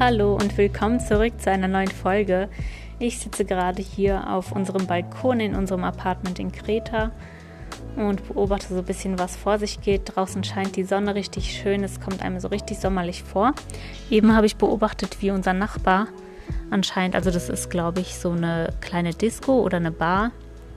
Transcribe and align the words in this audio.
Hallo 0.00 0.34
und 0.34 0.58
willkommen 0.58 0.98
zurück 0.98 1.40
zu 1.40 1.52
einer 1.52 1.68
neuen 1.68 1.90
Folge. 1.90 2.48
Ich 2.98 3.20
sitze 3.20 3.44
gerade 3.44 3.80
hier 3.80 4.28
auf 4.28 4.50
unserem 4.50 4.88
Balkon 4.88 5.38
in 5.38 5.54
unserem 5.54 5.84
Apartment 5.84 6.40
in 6.40 6.50
Kreta 6.50 7.12
und 7.94 8.26
beobachte 8.26 8.74
so 8.74 8.80
ein 8.80 8.84
bisschen, 8.84 9.20
was 9.20 9.36
vor 9.36 9.58
sich 9.60 9.80
geht. 9.80 10.16
Draußen 10.16 10.42
scheint 10.42 10.74
die 10.74 10.82
Sonne 10.82 11.14
richtig 11.14 11.56
schön, 11.56 11.84
es 11.84 12.00
kommt 12.00 12.22
einem 12.22 12.40
so 12.40 12.48
richtig 12.48 12.80
sommerlich 12.80 13.22
vor. 13.22 13.54
Eben 14.10 14.34
habe 14.34 14.46
ich 14.46 14.56
beobachtet, 14.56 15.22
wie 15.22 15.30
unser 15.30 15.52
Nachbar 15.52 16.08
anscheinend, 16.70 17.14
also 17.14 17.30
das 17.30 17.48
ist 17.48 17.70
glaube 17.70 18.00
ich 18.00 18.16
so 18.16 18.32
eine 18.32 18.74
kleine 18.80 19.14
Disco 19.14 19.60
oder 19.60 19.76
eine 19.76 19.92
Bar, 19.92 20.32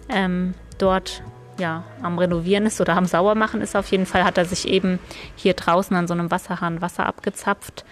ähm, 0.10 0.54
dort 0.78 1.24
ja, 1.60 1.84
am 2.04 2.20
Renovieren 2.20 2.68
ist 2.68 2.80
oder 2.82 2.96
am 2.96 3.06
Sauermachen 3.06 3.62
ist. 3.62 3.76
Auf 3.76 3.90
jeden 3.90 4.06
Fall 4.06 4.24
hat 4.24 4.38
er 4.38 4.46
sich 4.46 4.68
eben 4.68 5.00
hier 5.36 5.56
draußen 5.56 5.98
an 5.98 6.08
so 6.08 6.14
einem 6.14 6.30
Wasserhahn 6.30 6.84
Wasser 6.84 7.08
abgezapft 7.08 7.84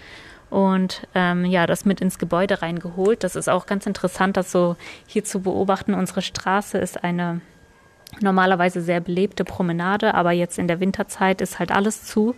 und 0.50 1.06
ähm, 1.14 1.44
ja, 1.44 1.66
das 1.66 1.84
mit 1.84 2.00
ins 2.00 2.18
Gebäude 2.18 2.62
reingeholt. 2.62 3.24
Das 3.24 3.36
ist 3.36 3.48
auch 3.48 3.66
ganz 3.66 3.86
interessant, 3.86 4.36
das 4.36 4.52
so 4.52 4.76
hier 5.06 5.24
zu 5.24 5.40
beobachten. 5.40 5.94
Unsere 5.94 6.22
Straße 6.22 6.78
ist 6.78 7.02
eine 7.02 7.40
normalerweise 8.20 8.80
sehr 8.80 9.00
belebte 9.00 9.44
Promenade, 9.44 10.14
aber 10.14 10.32
jetzt 10.32 10.58
in 10.58 10.68
der 10.68 10.80
Winterzeit 10.80 11.40
ist 11.40 11.58
halt 11.58 11.72
alles 11.72 12.04
zu. 12.04 12.34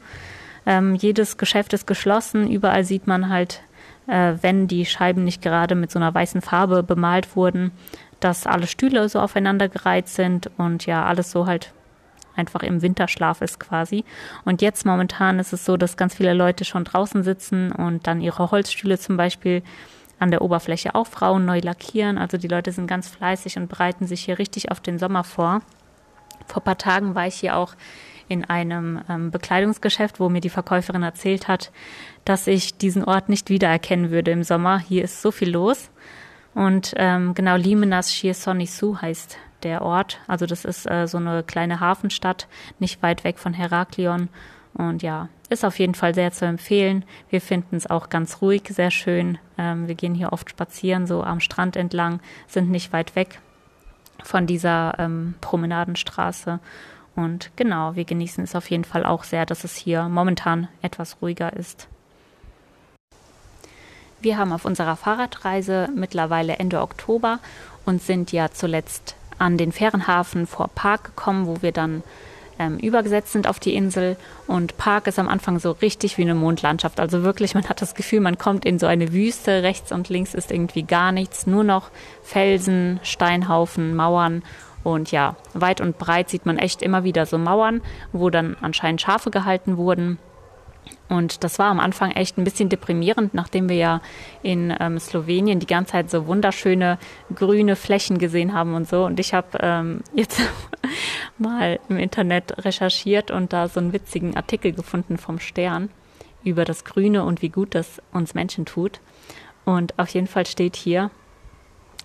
Ähm, 0.67 0.95
jedes 0.95 1.37
Geschäft 1.37 1.73
ist 1.73 1.87
geschlossen. 1.87 2.51
Überall 2.51 2.84
sieht 2.84 3.07
man 3.07 3.29
halt, 3.29 3.62
äh, 4.07 4.34
wenn 4.41 4.69
die 4.69 4.87
Scheiben 4.87 5.25
nicht 5.25 5.42
gerade 5.42 5.75
mit 5.75 5.91
so 5.91 5.98
einer 5.98 6.14
weißen 6.14 6.41
Farbe 6.41 6.83
bemalt 6.83 7.36
wurden, 7.36 7.73
dass 8.20 8.47
alle 8.47 8.67
Stühle 8.67 9.09
so 9.09 9.20
aufeinander 9.20 9.69
gereiht 9.69 10.09
sind 10.09 10.51
und 10.56 10.86
ja, 10.86 11.05
alles 11.05 11.31
so 11.31 11.47
halt 11.47 11.73
einfach 12.39 12.62
im 12.62 12.83
Winterschlaf 12.83 13.42
ist 13.42 13.61
quasi. 13.61 14.05
Und 14.44 14.62
jetzt 14.62 14.86
momentan 14.86 15.39
ist 15.39 15.53
es 15.53 15.64
so, 15.64 15.77
dass 15.77 15.97
ganz 15.97 16.14
viele 16.14 16.34
Leute 16.34 16.64
schon 16.64 16.84
draußen 16.84 17.22
sitzen 17.22 17.72
und 17.72 18.06
dann 18.06 18.20
ihre 18.20 18.50
Holzstühle 18.50 18.98
zum 18.98 19.17
Beispiel 19.17 19.62
an 20.19 20.30
der 20.30 20.42
Oberfläche 20.42 20.95
aufrauen, 20.95 21.45
neu 21.45 21.61
lackieren. 21.61 22.19
Also 22.19 22.39
die 22.39 22.48
Leute 22.48 22.72
sind 22.72 22.86
ganz 22.86 23.08
fleißig 23.08 23.56
und 23.56 23.69
bereiten 23.69 24.06
sich 24.06 24.25
hier 24.25 24.39
richtig 24.39 24.70
auf 24.70 24.80
den 24.80 24.98
Sommer 24.98 25.25
vor. 25.25 25.61
Vor 26.47 26.62
paar 26.62 26.78
Tagen 26.78 27.14
war 27.14 27.27
ich 27.27 27.36
hier 27.36 27.56
auch 27.56 27.75
in 28.28 28.45
einem 28.45 29.00
ähm, 29.08 29.30
Bekleidungsgeschäft, 29.30 30.20
wo 30.20 30.28
mir 30.28 30.41
die 30.41 30.50
Verkäuferin 30.50 31.02
erzählt 31.02 31.48
hat, 31.48 31.70
dass 32.25 32.47
ich 32.47 32.77
diesen 32.77 33.05
Ort 33.05 33.28
nicht 33.28 33.48
wiedererkennen 33.48 34.11
würde 34.11 34.30
im 34.33 34.42
Sommer. 34.42 34.78
Hier 34.78 35.05
ist 35.05 35.23
so 35.23 35.30
viel 35.30 35.50
los. 35.50 35.91
Und 36.55 36.92
ähm, 36.97 37.34
genau 37.34 37.56
Limenas 37.56 38.12
Shir 38.12 38.34
Sonisu 38.34 39.00
heißt 39.00 39.39
der 39.62 39.83
Ort. 39.83 40.20
Also 40.27 40.47
das 40.47 40.64
ist 40.64 40.91
äh, 40.91 41.06
so 41.06 41.19
eine 41.19 41.42
kleine 41.42 41.81
Hafenstadt, 41.81 42.47
nicht 42.78 43.03
weit 43.03 43.25
weg 43.25 43.39
von 43.39 43.53
Heraklion. 43.53 44.28
Und 44.75 45.03
ja, 45.03 45.28
ist 45.48 45.64
auf 45.64 45.78
jeden 45.78 45.95
Fall 45.95 46.14
sehr 46.14 46.31
zu 46.33 46.45
empfehlen. 46.45 47.05
Wir 47.31 47.41
finden 47.41 47.77
es 47.77 47.89
auch 47.89 48.11
ganz 48.11 48.42
ruhig, 48.42 48.64
sehr 48.69 48.91
schön. 48.91 49.39
Ähm, 49.56 49.89
wir 49.89 49.95
gehen 49.95 50.14
hier 50.14 50.33
oft 50.33 50.51
spazieren, 50.51 51.06
so 51.06 51.23
am 51.23 51.41
Strand 51.41 51.77
entlang, 51.77 52.20
sind 52.47 52.70
nicht 52.70 52.92
weit 52.92 53.17
weg 53.17 53.41
von 54.23 54.47
dieser 54.47 54.95
ähm, 54.98 55.34
Promenadenstraße. 55.41 56.61
Und 57.17 57.51
genau, 57.56 57.97
wir 57.97 58.05
genießen 58.05 58.45
es 58.45 58.55
auf 58.55 58.70
jeden 58.70 58.84
Fall 58.84 59.05
auch 59.05 59.25
sehr, 59.25 59.47
dass 59.47 59.64
es 59.64 59.75
hier 59.75 60.09
momentan 60.09 60.69
etwas 60.83 61.17
ruhiger 61.20 61.53
ist. 61.53 61.89
Wir 64.20 64.36
haben 64.36 64.53
auf 64.53 64.64
unserer 64.64 64.97
Fahrradreise 64.97 65.89
mittlerweile 65.95 66.59
Ende 66.59 66.81
Oktober 66.81 67.39
und 67.86 68.03
sind 68.03 68.33
ja 68.33 68.51
zuletzt 68.51 69.17
an 69.39 69.57
den 69.57 69.73
Fährenhafen 69.73 70.47
vor 70.47 70.69
Park 70.75 71.05
gekommen, 71.05 71.47
wo 71.47 71.63
wir 71.63 71.73
dann 71.73 72.03
ähm, 72.59 72.79
übergesetzt 72.79 73.33
sind 73.33 73.47
auf 73.47 73.61
die 73.61 73.75
Insel. 73.75 74.17
Und 74.47 74.77
Park 74.77 75.07
ist 75.07 75.19
am 75.19 75.29
Anfang 75.29 75.59
so 75.59 75.73
richtig 75.73 76.19
wie 76.19 76.23
eine 76.23 76.35
Mondlandschaft. 76.35 77.01
Also 77.01 77.23
wirklich, 77.23 77.55
man 77.55 77.69
hat 77.69 77.81
das 77.81 77.95
Gefühl, 77.95 78.21
man 78.21 78.39
kommt 78.39 78.65
in 78.65 78.79
so 78.79 78.87
eine 78.87 79.13
Wüste. 79.13 79.63
Rechts 79.63 79.93
und 79.93 80.09
links 80.09 80.35
ist 80.35 80.51
irgendwie 80.51 80.83
gar 80.83 81.13
nichts, 81.13 81.47
nur 81.47 81.65
noch 81.65 81.91
Felsen, 82.23 83.01
Steinhaufen, 83.03 83.95
Mauern. 83.95 84.43
Und 84.85 85.11
ja, 85.11 85.37
weit 85.55 85.81
und 85.81 85.99
breit 85.99 86.31
sieht 86.31 86.47
man 86.47 86.59
echt 86.59 86.83
immer 86.83 87.05
wieder 87.05 87.27
so 87.27 87.37
Mauern, 87.39 87.83
wo 88.13 88.31
dann 88.31 88.57
anscheinend 88.61 89.01
Schafe 89.01 89.31
gehalten 89.31 89.77
wurden. 89.77 90.19
Und 91.09 91.43
das 91.43 91.59
war 91.59 91.71
am 91.71 91.81
Anfang 91.81 92.11
echt 92.11 92.37
ein 92.37 92.45
bisschen 92.45 92.69
deprimierend, 92.69 93.33
nachdem 93.33 93.69
wir 93.69 93.77
ja 93.77 94.01
in 94.43 94.75
ähm, 94.79 94.99
Slowenien 94.99 95.59
die 95.59 95.67
ganze 95.67 95.93
Zeit 95.93 96.11
so 96.11 96.27
wunderschöne 96.27 96.99
grüne 97.35 97.77
Flächen 97.77 98.19
gesehen 98.19 98.53
haben 98.53 98.75
und 98.75 98.87
so. 98.89 99.07
Und 99.07 99.19
ich 99.19 99.33
habe 99.33 99.59
ähm, 99.61 100.01
jetzt 100.15 100.41
mal 101.39 101.81
im 101.89 101.99
Internet 101.99 102.65
recherchiert 102.65 103.31
und 103.31 103.53
da 103.53 103.69
so 103.69 103.81
einen 103.81 103.93
witzigen 103.93 104.37
Artikel 104.37 104.73
gefunden 104.73 105.17
vom 105.17 105.39
Stern 105.39 105.89
über 106.45 106.65
das 106.65 106.85
Grüne 106.85 107.25
und 107.25 107.43
wie 107.43 107.49
gut 107.49 107.75
das 107.75 108.03
uns 108.13 108.35
Menschen 108.35 108.67
tut. 108.67 109.01
Und 109.65 109.99
auf 109.99 110.09
jeden 110.11 110.27
Fall 110.27 110.47
steht 110.47 110.77
hier, 110.77 111.11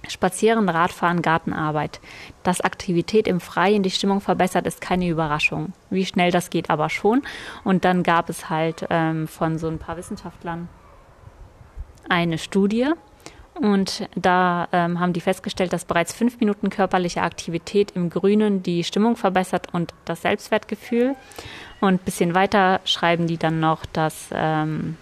Spazieren, 0.08 0.68
Radfahren, 0.70 1.22
Gartenarbeit. 1.22 2.00
Dass 2.44 2.62
Aktivität 2.62 3.28
im 3.28 3.40
Freien 3.40 3.84
die 3.84 3.92
Stimmung 3.92 4.22
verbessert, 4.22 4.68
ist 4.68 4.82
keine 4.82 5.08
Überraschung. 5.08 5.74
Wie 5.90 6.06
schnell 6.06 6.32
das 6.32 6.50
geht, 6.50 6.70
aber 6.70 6.90
schon. 6.90 7.22
Und 7.64 7.86
dann 7.86 8.04
gab 8.04 8.30
es 8.30 8.50
halt 8.50 8.86
ähm, 8.90 9.28
von 9.28 9.58
so 9.58 9.68
ein 9.68 9.80
paar 9.80 9.98
Wissenschaftlern 9.98 10.68
eine 12.10 12.38
Studie. 12.38 12.90
Und 13.56 14.10
da 14.16 14.68
ähm, 14.72 15.00
haben 15.00 15.14
die 15.14 15.22
festgestellt, 15.22 15.74
dass 15.74 15.86
bereits 15.86 16.12
fünf 16.12 16.40
Minuten 16.40 16.70
körperliche 16.70 17.22
Aktivität 17.22 17.92
im 17.92 18.10
Grünen 18.10 18.64
die 18.64 18.84
Stimmung 18.84 19.16
verbessert 19.16 19.68
und 19.74 19.94
das 20.06 20.24
Selbstwertgefühl. 20.24 21.16
Und 21.80 21.94
ein 21.94 22.06
bisschen 22.06 22.34
weiter 22.34 22.82
schreiben 22.86 23.28
die 23.28 23.38
dann 23.38 23.60
noch, 23.60 23.86
dass 23.86 24.30
ähm, 24.34 24.98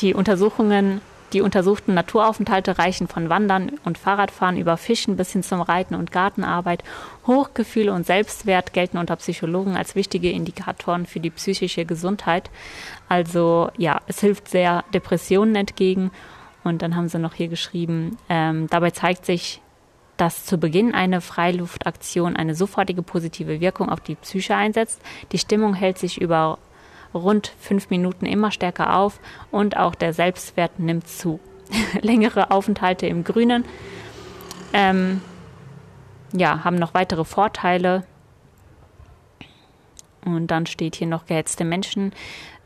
die 0.00 0.12
Untersuchungen 0.12 1.00
die 1.34 1.40
untersuchten 1.40 1.94
Naturaufenthalte 1.94 2.78
reichen 2.78 3.08
von 3.08 3.28
Wandern 3.28 3.72
und 3.84 3.98
Fahrradfahren 3.98 4.56
über 4.56 4.76
Fischen 4.76 5.16
bis 5.16 5.32
hin 5.32 5.42
zum 5.42 5.60
Reiten 5.60 5.96
und 5.96 6.12
Gartenarbeit. 6.12 6.84
Hochgefühle 7.26 7.92
und 7.92 8.06
Selbstwert 8.06 8.72
gelten 8.72 8.98
unter 8.98 9.16
Psychologen 9.16 9.76
als 9.76 9.96
wichtige 9.96 10.30
Indikatoren 10.30 11.06
für 11.06 11.18
die 11.18 11.30
psychische 11.30 11.84
Gesundheit. 11.84 12.50
Also 13.08 13.70
ja, 13.76 14.00
es 14.06 14.20
hilft 14.20 14.48
sehr 14.48 14.84
Depressionen 14.94 15.56
entgegen. 15.56 16.12
Und 16.62 16.80
dann 16.80 16.96
haben 16.96 17.08
sie 17.08 17.18
noch 17.18 17.34
hier 17.34 17.48
geschrieben, 17.48 18.16
ähm, 18.30 18.68
dabei 18.70 18.90
zeigt 18.90 19.26
sich, 19.26 19.60
dass 20.16 20.46
zu 20.46 20.56
Beginn 20.56 20.94
eine 20.94 21.20
Freiluftaktion 21.20 22.36
eine 22.36 22.54
sofortige 22.54 23.02
positive 23.02 23.60
Wirkung 23.60 23.88
auf 23.90 24.00
die 24.00 24.14
Psyche 24.14 24.54
einsetzt. 24.54 25.02
Die 25.32 25.38
Stimmung 25.38 25.74
hält 25.74 25.98
sich 25.98 26.20
über 26.20 26.58
rund 27.14 27.52
fünf 27.58 27.90
Minuten 27.90 28.26
immer 28.26 28.50
stärker 28.50 28.96
auf 28.96 29.20
und 29.50 29.76
auch 29.76 29.94
der 29.94 30.12
Selbstwert 30.12 30.78
nimmt 30.78 31.08
zu. 31.08 31.40
Längere 32.00 32.50
Aufenthalte 32.50 33.06
im 33.06 33.24
Grünen 33.24 33.64
ähm, 34.72 35.20
ja, 36.32 36.64
haben 36.64 36.76
noch 36.76 36.94
weitere 36.94 37.24
Vorteile. 37.24 38.04
Und 40.24 40.48
dann 40.48 40.66
steht 40.66 40.96
hier 40.96 41.06
noch 41.06 41.26
gehetzte 41.26 41.64
Menschen 41.64 42.12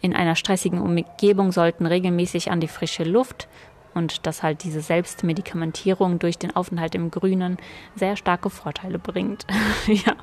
in 0.00 0.14
einer 0.14 0.36
stressigen 0.36 0.80
Umgebung 0.80 1.53
sollten 1.53 1.84
regelmäßig 1.86 2.50
an 2.50 2.60
die 2.60 2.69
frische 2.69 3.03
Luft 3.04 3.48
und 3.94 4.26
dass 4.26 4.43
halt 4.43 4.65
diese 4.65 4.81
Selbstmedikamentierung 4.81 6.19
durch 6.19 6.38
den 6.38 6.54
Aufenthalt 6.54 6.94
im 6.94 7.10
Grünen 7.10 7.59
sehr 7.94 8.16
starke 8.16 8.50
Vorteile 8.50 8.99
bringt. 8.99 9.47
ja, 9.87 10.15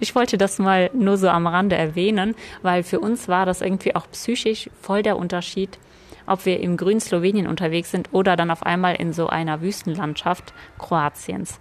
ich 0.00 0.14
wollte 0.14 0.38
das 0.38 0.58
mal 0.58 0.90
nur 0.92 1.16
so 1.16 1.28
am 1.28 1.46
Rande 1.46 1.76
erwähnen, 1.76 2.34
weil 2.62 2.82
für 2.82 3.00
uns 3.00 3.28
war 3.28 3.46
das 3.46 3.60
irgendwie 3.60 3.96
auch 3.96 4.06
psychisch 4.10 4.70
voll 4.80 5.02
der 5.02 5.16
Unterschied, 5.16 5.78
ob 6.26 6.46
wir 6.46 6.60
im 6.60 6.76
grünen 6.76 7.00
Slowenien 7.00 7.46
unterwegs 7.46 7.90
sind 7.90 8.08
oder 8.12 8.36
dann 8.36 8.50
auf 8.50 8.64
einmal 8.64 8.96
in 8.96 9.12
so 9.12 9.28
einer 9.28 9.60
Wüstenlandschaft 9.60 10.52
Kroatiens. 10.78 11.58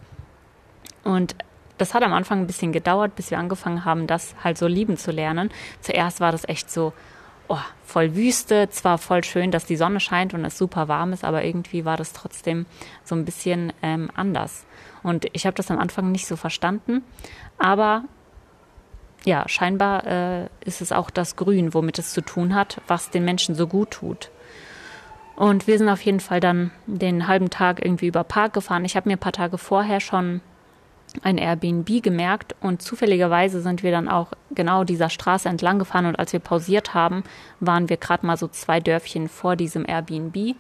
Und 1.04 1.36
das 1.78 1.96
hat 1.96 2.04
am 2.04 2.14
Anfang 2.14 2.42
ein 2.42 2.48
bisschen 2.48 2.72
gedauert, 2.72 3.16
bis 3.16 3.32
wir 3.32 3.40
angefangen 3.40 3.86
haben, 3.86 4.06
das 4.06 4.36
halt 4.44 4.58
so 4.58 4.68
lieben 4.68 4.98
zu 4.98 5.10
lernen. 5.12 5.50
Zuerst 5.80 6.20
war 6.20 6.32
das 6.32 6.48
echt 6.48 6.70
so, 6.70 6.94
oh, 7.52 7.60
voll 7.84 8.16
Wüste, 8.16 8.70
zwar 8.70 8.98
voll 8.98 9.24
schön, 9.24 9.52
dass 9.52 9.66
die 9.66 9.76
Sonne 9.76 10.00
scheint 10.00 10.34
und 10.34 10.46
es 10.46 10.58
super 10.58 10.88
warm 10.88 11.12
ist, 11.12 11.26
aber 11.26 11.44
irgendwie 11.44 11.84
war 11.84 11.98
das 11.98 12.14
trotzdem 12.14 12.66
so 13.04 13.14
ein 13.16 13.26
bisschen 13.26 13.74
ähm, 13.82 14.10
anders. 14.16 14.66
Und 15.04 15.26
ich 15.34 15.46
habe 15.46 15.56
das 15.56 15.70
am 15.70 15.80
Anfang 15.80 16.12
nicht 16.12 16.28
so 16.28 16.36
verstanden, 16.38 17.04
aber 17.58 18.06
ja, 19.26 19.48
scheinbar 19.48 20.08
äh, 20.08 20.48
ist 20.66 20.82
es 20.82 20.92
auch 20.92 21.10
das 21.10 21.36
Grün, 21.36 21.74
womit 21.74 22.00
es 22.00 22.14
zu 22.14 22.22
tun 22.22 22.56
hat, 22.56 22.82
was 22.88 23.10
den 23.10 23.26
Menschen 23.26 23.54
so 23.54 23.68
gut 23.68 23.92
tut. 23.92 24.32
Und 25.36 25.68
wir 25.68 25.78
sind 25.78 25.90
auf 25.90 26.02
jeden 26.02 26.20
Fall 26.20 26.40
dann 26.40 26.72
den 26.88 27.28
halben 27.28 27.50
Tag 27.50 27.84
irgendwie 27.84 28.08
über 28.08 28.24
Park 28.24 28.54
gefahren. 28.54 28.86
Ich 28.86 28.96
habe 28.96 29.10
mir 29.10 29.16
ein 29.16 29.20
paar 29.20 29.32
Tage 29.32 29.58
vorher 29.58 30.00
schon 30.00 30.42
ein 31.24 31.38
Airbnb 31.38 32.02
gemerkt 32.02 32.56
und 32.62 32.82
zufälligerweise 32.82 33.62
sind 33.62 33.84
wir 33.84 33.92
dann 33.92 34.08
auch 34.08 34.32
genau 34.52 34.84
dieser 34.84 35.10
Straße 35.10 35.50
entlang 35.50 35.80
gefahren 35.80 36.06
und 36.06 36.18
als 36.18 36.34
wir 36.34 36.40
pausiert 36.40 36.94
haben, 36.94 37.24
waren 37.60 37.90
wir 37.90 37.98
gerade 37.98 38.26
mal 38.26 38.38
so 38.38 38.48
zwei 38.48 38.80
Dörfchen 38.80 39.28
vor 39.28 39.56
diesem 39.56 39.86
Airbnb. 39.88 40.56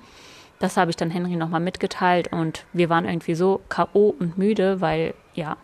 Das 0.59 0.77
habe 0.77 0.91
ich 0.91 0.97
dann 0.97 1.09
Henry 1.09 1.35
nochmal 1.37 1.61
mitgeteilt 1.61 2.31
und 2.31 2.65
wir 2.73 2.89
waren 2.89 3.05
irgendwie 3.05 3.35
so 3.35 3.61
KO 3.69 4.13
und 4.19 4.37
müde, 4.37 4.81
weil 4.81 5.13
ja, 5.33 5.57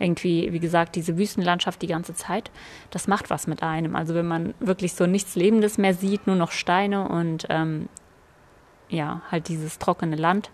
irgendwie, 0.00 0.52
wie 0.52 0.58
gesagt, 0.58 0.96
diese 0.96 1.18
Wüstenlandschaft 1.18 1.82
die 1.82 1.86
ganze 1.86 2.14
Zeit, 2.14 2.50
das 2.90 3.06
macht 3.06 3.30
was 3.30 3.46
mit 3.46 3.62
einem. 3.62 3.94
Also 3.94 4.14
wenn 4.14 4.26
man 4.26 4.54
wirklich 4.58 4.94
so 4.94 5.06
nichts 5.06 5.36
Lebendes 5.36 5.78
mehr 5.78 5.94
sieht, 5.94 6.26
nur 6.26 6.36
noch 6.36 6.50
Steine 6.50 7.06
und 7.06 7.46
ähm, 7.50 7.88
ja, 8.88 9.20
halt 9.30 9.48
dieses 9.48 9.78
trockene 9.78 10.16
Land. 10.16 10.50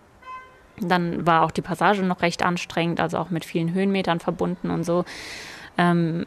Dann 0.79 1.25
war 1.25 1.43
auch 1.43 1.51
die 1.51 1.61
Passage 1.61 2.03
noch 2.03 2.21
recht 2.21 2.43
anstrengend, 2.43 2.99
also 2.99 3.17
auch 3.17 3.29
mit 3.29 3.45
vielen 3.45 3.73
Höhenmetern 3.73 4.19
verbunden 4.19 4.69
und 4.69 4.83
so. 4.83 5.05
Ähm, 5.77 6.25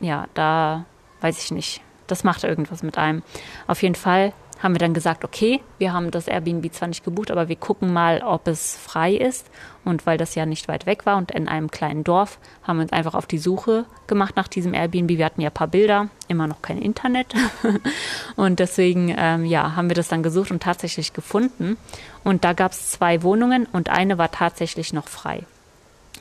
ja, 0.00 0.26
da 0.34 0.84
weiß 1.20 1.42
ich 1.42 1.50
nicht. 1.50 1.82
Das 2.06 2.24
macht 2.24 2.44
irgendwas 2.44 2.82
mit 2.82 2.98
einem. 2.98 3.22
Auf 3.66 3.82
jeden 3.82 3.96
Fall 3.96 4.32
haben 4.62 4.74
wir 4.74 4.78
dann 4.78 4.94
gesagt, 4.94 5.24
okay, 5.24 5.60
wir 5.78 5.92
haben 5.92 6.10
das 6.10 6.28
Airbnb 6.28 6.72
zwar 6.72 6.88
nicht 6.88 7.04
gebucht, 7.04 7.30
aber 7.30 7.48
wir 7.48 7.56
gucken 7.56 7.92
mal, 7.92 8.22
ob 8.22 8.48
es 8.48 8.76
frei 8.76 9.14
ist. 9.14 9.50
Und 9.84 10.06
weil 10.06 10.18
das 10.18 10.34
ja 10.34 10.46
nicht 10.46 10.66
weit 10.66 10.86
weg 10.86 11.06
war 11.06 11.16
und 11.16 11.30
in 11.30 11.46
einem 11.46 11.70
kleinen 11.70 12.02
Dorf, 12.02 12.38
haben 12.64 12.78
wir 12.78 12.82
uns 12.82 12.92
einfach 12.92 13.14
auf 13.14 13.26
die 13.26 13.38
Suche 13.38 13.84
gemacht 14.06 14.34
nach 14.34 14.48
diesem 14.48 14.74
Airbnb. 14.74 15.10
Wir 15.10 15.24
hatten 15.24 15.40
ja 15.40 15.50
ein 15.50 15.54
paar 15.54 15.68
Bilder, 15.68 16.08
immer 16.26 16.46
noch 16.46 16.62
kein 16.62 16.78
Internet. 16.78 17.34
und 18.36 18.58
deswegen, 18.58 19.14
ähm, 19.16 19.44
ja, 19.44 19.76
haben 19.76 19.88
wir 19.88 19.94
das 19.94 20.08
dann 20.08 20.22
gesucht 20.22 20.50
und 20.50 20.62
tatsächlich 20.62 21.12
gefunden. 21.12 21.76
Und 22.24 22.44
da 22.44 22.52
gab 22.52 22.72
es 22.72 22.90
zwei 22.90 23.22
Wohnungen 23.22 23.66
und 23.72 23.88
eine 23.88 24.18
war 24.18 24.32
tatsächlich 24.32 24.92
noch 24.92 25.06
frei. 25.06 25.44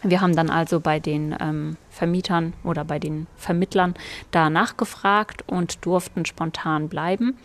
Wir 0.04 0.22
haben 0.22 0.36
dann 0.36 0.52
also 0.52 0.80
bei 0.80 1.00
den 1.00 1.36
ähm, 1.40 1.78
Vermietern 1.90 2.54
oder 2.64 2.84
bei 2.84 3.00
den 3.00 3.26
Vermittlern 3.38 3.96
da 4.30 4.52
nachgefragt 4.52 5.44
und 5.48 5.84
durften 5.86 6.26
spontan 6.26 6.90
bleiben. 6.90 7.38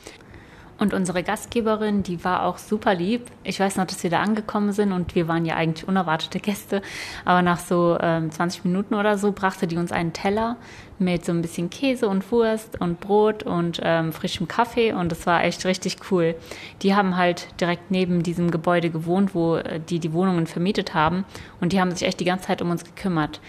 Und 0.80 0.94
unsere 0.94 1.22
Gastgeberin, 1.22 2.02
die 2.02 2.24
war 2.24 2.44
auch 2.44 2.56
super 2.56 2.94
lieb. 2.94 3.26
Ich 3.44 3.60
weiß 3.60 3.76
noch, 3.76 3.84
dass 3.84 4.02
wir 4.02 4.08
da 4.08 4.22
angekommen 4.22 4.72
sind 4.72 4.92
und 4.92 5.14
wir 5.14 5.28
waren 5.28 5.44
ja 5.44 5.54
eigentlich 5.54 5.86
unerwartete 5.86 6.40
Gäste. 6.40 6.80
Aber 7.26 7.42
nach 7.42 7.58
so 7.58 7.98
ähm, 8.00 8.30
20 8.30 8.64
Minuten 8.64 8.94
oder 8.94 9.18
so 9.18 9.32
brachte 9.32 9.66
die 9.66 9.76
uns 9.76 9.92
einen 9.92 10.14
Teller 10.14 10.56
mit 10.98 11.26
so 11.26 11.32
ein 11.32 11.42
bisschen 11.42 11.68
Käse 11.68 12.08
und 12.08 12.32
Wurst 12.32 12.80
und 12.80 12.98
Brot 12.98 13.42
und 13.42 13.80
ähm, 13.82 14.12
frischem 14.12 14.48
Kaffee 14.48 14.92
und 14.92 15.12
das 15.12 15.26
war 15.26 15.44
echt 15.44 15.66
richtig 15.66 15.96
cool. 16.10 16.34
Die 16.82 16.94
haben 16.94 17.16
halt 17.16 17.48
direkt 17.60 17.90
neben 17.90 18.22
diesem 18.22 18.50
Gebäude 18.50 18.88
gewohnt, 18.90 19.34
wo 19.34 19.56
äh, 19.56 19.80
die 19.80 19.98
die 19.98 20.12
Wohnungen 20.12 20.46
vermietet 20.46 20.94
haben 20.94 21.24
und 21.60 21.72
die 21.72 21.80
haben 21.80 21.90
sich 21.90 22.06
echt 22.06 22.20
die 22.20 22.26
ganze 22.26 22.46
Zeit 22.46 22.62
um 22.62 22.70
uns 22.70 22.84
gekümmert. 22.84 23.40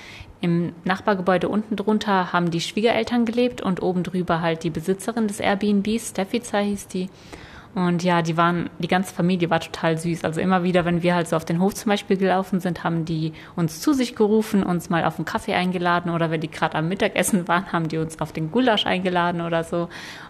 Im 0.41 0.73
Nachbargebäude 0.83 1.47
unten 1.47 1.75
drunter 1.75 2.33
haben 2.33 2.49
die 2.49 2.61
Schwiegereltern 2.61 3.25
gelebt 3.25 3.61
und 3.61 3.81
oben 3.83 4.01
drüber 4.01 4.41
halt 4.41 4.63
die 4.63 4.71
Besitzerin 4.71 5.27
des 5.27 5.39
Airbnbs, 5.39 6.09
Steffiza 6.09 6.57
hieß 6.57 6.87
die. 6.87 7.09
Und 7.73 8.03
ja, 8.03 8.21
die 8.21 8.35
waren, 8.35 8.69
die 8.79 8.89
ganze 8.89 9.13
Familie 9.13 9.49
war 9.49 9.61
total 9.61 9.97
süß. 9.97 10.25
Also 10.25 10.41
immer 10.41 10.63
wieder, 10.63 10.83
wenn 10.83 11.03
wir 11.03 11.15
halt 11.15 11.29
so 11.29 11.37
auf 11.37 11.45
den 11.45 11.61
Hof 11.61 11.73
zum 11.73 11.89
Beispiel 11.89 12.17
gelaufen 12.17 12.59
sind, 12.59 12.83
haben 12.83 13.05
die 13.05 13.31
uns 13.55 13.79
zu 13.79 13.93
sich 13.93 14.15
gerufen, 14.15 14.63
uns 14.63 14.89
mal 14.89 15.05
auf 15.05 15.17
einen 15.17 15.25
Kaffee 15.25 15.53
eingeladen 15.53 16.11
oder 16.11 16.31
wenn 16.31 16.41
die 16.41 16.51
gerade 16.51 16.77
am 16.77 16.89
Mittagessen 16.89 17.47
waren, 17.47 17.71
haben 17.71 17.87
die 17.87 17.97
uns 17.97 18.19
auf 18.19 18.33
den 18.33 18.51
Gulasch 18.51 18.85
eingeladen 18.85 19.39
oder 19.39 19.63
so. 19.63 19.87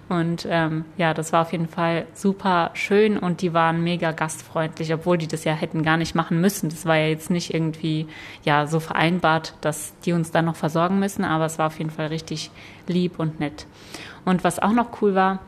Und 0.08 0.46
ähm, 0.50 0.86
ja, 0.98 1.16
das 1.16 1.34
war 1.34 1.42
auf 1.42 1.52
jeden 1.52 1.68
Fall 1.68 2.06
super 2.14 2.72
schön 2.74 3.18
und 3.18 3.42
die 3.42 3.54
waren 3.54 3.84
mega 3.84 4.12
gastfreundlich, 4.12 4.94
obwohl 4.94 5.18
die 5.18 5.28
das 5.28 5.44
ja 5.44 5.54
hätten 5.54 5.82
gar 5.82 5.98
nicht 5.98 6.14
machen 6.14 6.42
müssen. 6.42 6.70
Das 6.70 6.86
war 6.86 6.98
ja 6.98 7.08
jetzt 7.08 7.32
nicht 7.32 7.54
irgendwie 7.54 8.08
ja 8.44 8.68
so 8.68 8.80
vereinbart, 8.80 9.56
dass 9.62 9.98
die 10.02 10.14
uns 10.14 10.30
dann 10.30 10.46
noch 10.46 10.58
versorgen 10.58 11.00
müssen, 11.00 11.24
aber 11.24 11.46
es 11.46 11.58
war 11.58 11.68
auf 11.68 11.80
jeden 11.80 11.92
Fall 11.92 12.08
richtig 12.08 12.52
lieb 12.88 13.18
und 13.18 13.40
nett. 13.40 13.66
Und 14.26 14.44
was 14.44 14.60
auch 14.60 14.74
noch 14.74 15.02
cool 15.02 15.16
war, 15.16 15.40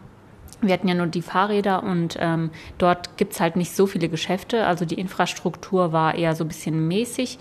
wir 0.68 0.74
hatten 0.74 0.88
ja 0.88 0.96
nur 0.96 1.08
die 1.08 1.22
Fahrräder 1.22 1.84
und 1.84 2.18
ähm, 2.20 2.52
dort 2.78 3.18
gibt's 3.18 3.40
halt 3.40 3.56
nicht 3.56 3.76
so 3.76 3.86
viele 3.86 4.10
Geschäfte. 4.10 4.66
Also 4.66 4.86
die 4.86 5.00
Infrastruktur 5.00 5.92
war 5.92 6.16
eher 6.16 6.36
so 6.36 6.44
ein 6.44 6.48
bisschen 6.48 6.88
mäßig. 6.88 7.40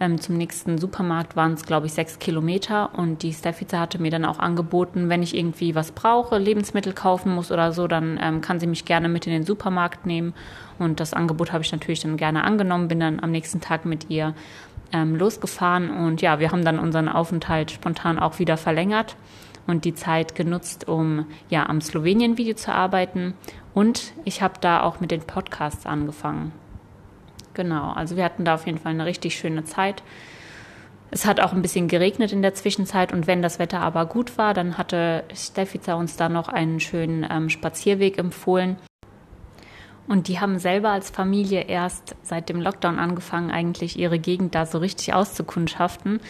Ähm, 0.00 0.20
zum 0.20 0.36
nächsten 0.36 0.76
Supermarkt 0.78 1.36
waren 1.36 1.52
es, 1.52 1.64
glaube 1.64 1.86
ich, 1.86 1.92
sechs 1.92 2.18
Kilometer. 2.18 2.90
Und 2.98 3.22
die 3.22 3.32
Steffice 3.32 3.72
hatte 3.74 4.00
mir 4.00 4.10
dann 4.10 4.24
auch 4.24 4.38
angeboten, 4.38 5.08
wenn 5.08 5.22
ich 5.22 5.36
irgendwie 5.36 5.74
was 5.74 5.92
brauche, 5.92 6.38
Lebensmittel 6.38 6.92
kaufen 6.92 7.32
muss 7.34 7.52
oder 7.52 7.72
so, 7.72 7.86
dann 7.86 8.18
ähm, 8.20 8.40
kann 8.40 8.58
sie 8.58 8.66
mich 8.66 8.84
gerne 8.84 9.08
mit 9.08 9.26
in 9.26 9.32
den 9.32 9.44
Supermarkt 9.44 10.04
nehmen. 10.04 10.34
Und 10.78 10.98
das 10.98 11.14
Angebot 11.14 11.52
habe 11.52 11.62
ich 11.62 11.70
natürlich 11.70 12.00
dann 12.00 12.16
gerne 12.16 12.42
angenommen, 12.42 12.88
bin 12.88 13.00
dann 13.00 13.20
am 13.20 13.30
nächsten 13.30 13.60
Tag 13.60 13.84
mit 13.84 14.10
ihr 14.10 14.34
ähm, 14.92 15.14
losgefahren. 15.14 15.90
Und 15.90 16.22
ja, 16.22 16.40
wir 16.40 16.50
haben 16.50 16.64
dann 16.64 16.80
unseren 16.80 17.08
Aufenthalt 17.08 17.70
spontan 17.70 18.18
auch 18.18 18.40
wieder 18.40 18.56
verlängert 18.56 19.16
und 19.66 19.84
die 19.84 19.94
Zeit 19.94 20.34
genutzt, 20.34 20.88
um 20.88 21.26
ja 21.48 21.66
am 21.68 21.80
Slowenien-Video 21.80 22.54
zu 22.54 22.72
arbeiten. 22.72 23.34
Und 23.72 24.12
ich 24.24 24.42
habe 24.42 24.54
da 24.60 24.82
auch 24.82 25.00
mit 25.00 25.10
den 25.10 25.22
Podcasts 25.22 25.86
angefangen. 25.86 26.52
Genau, 27.54 27.92
also 27.92 28.16
wir 28.16 28.24
hatten 28.24 28.44
da 28.44 28.54
auf 28.54 28.66
jeden 28.66 28.78
Fall 28.78 28.92
eine 28.92 29.06
richtig 29.06 29.36
schöne 29.36 29.64
Zeit. 29.64 30.02
Es 31.10 31.26
hat 31.26 31.38
auch 31.38 31.52
ein 31.52 31.62
bisschen 31.62 31.86
geregnet 31.86 32.32
in 32.32 32.42
der 32.42 32.54
Zwischenzeit 32.54 33.12
und 33.12 33.28
wenn 33.28 33.40
das 33.40 33.60
Wetter 33.60 33.80
aber 33.80 34.06
gut 34.06 34.36
war, 34.36 34.52
dann 34.52 34.76
hatte 34.76 35.22
Steffica 35.32 35.94
uns 35.94 36.16
da 36.16 36.28
noch 36.28 36.48
einen 36.48 36.80
schönen 36.80 37.24
ähm, 37.30 37.50
Spazierweg 37.50 38.18
empfohlen. 38.18 38.76
Und 40.06 40.28
die 40.28 40.40
haben 40.40 40.58
selber 40.58 40.90
als 40.90 41.10
Familie 41.10 41.62
erst 41.62 42.16
seit 42.22 42.48
dem 42.48 42.60
Lockdown 42.60 42.98
angefangen, 42.98 43.50
eigentlich 43.50 43.98
ihre 43.98 44.18
Gegend 44.18 44.54
da 44.54 44.66
so 44.66 44.78
richtig 44.78 45.14
auszukundschaften. 45.14 46.20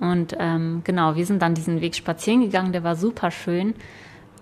Und 0.00 0.36
ähm, 0.38 0.82
genau, 0.84 1.16
wir 1.16 1.24
sind 1.26 1.40
dann 1.40 1.54
diesen 1.54 1.80
Weg 1.80 1.94
spazieren 1.94 2.42
gegangen, 2.42 2.72
der 2.72 2.84
war 2.84 2.96
super 2.96 3.30
schön. 3.30 3.74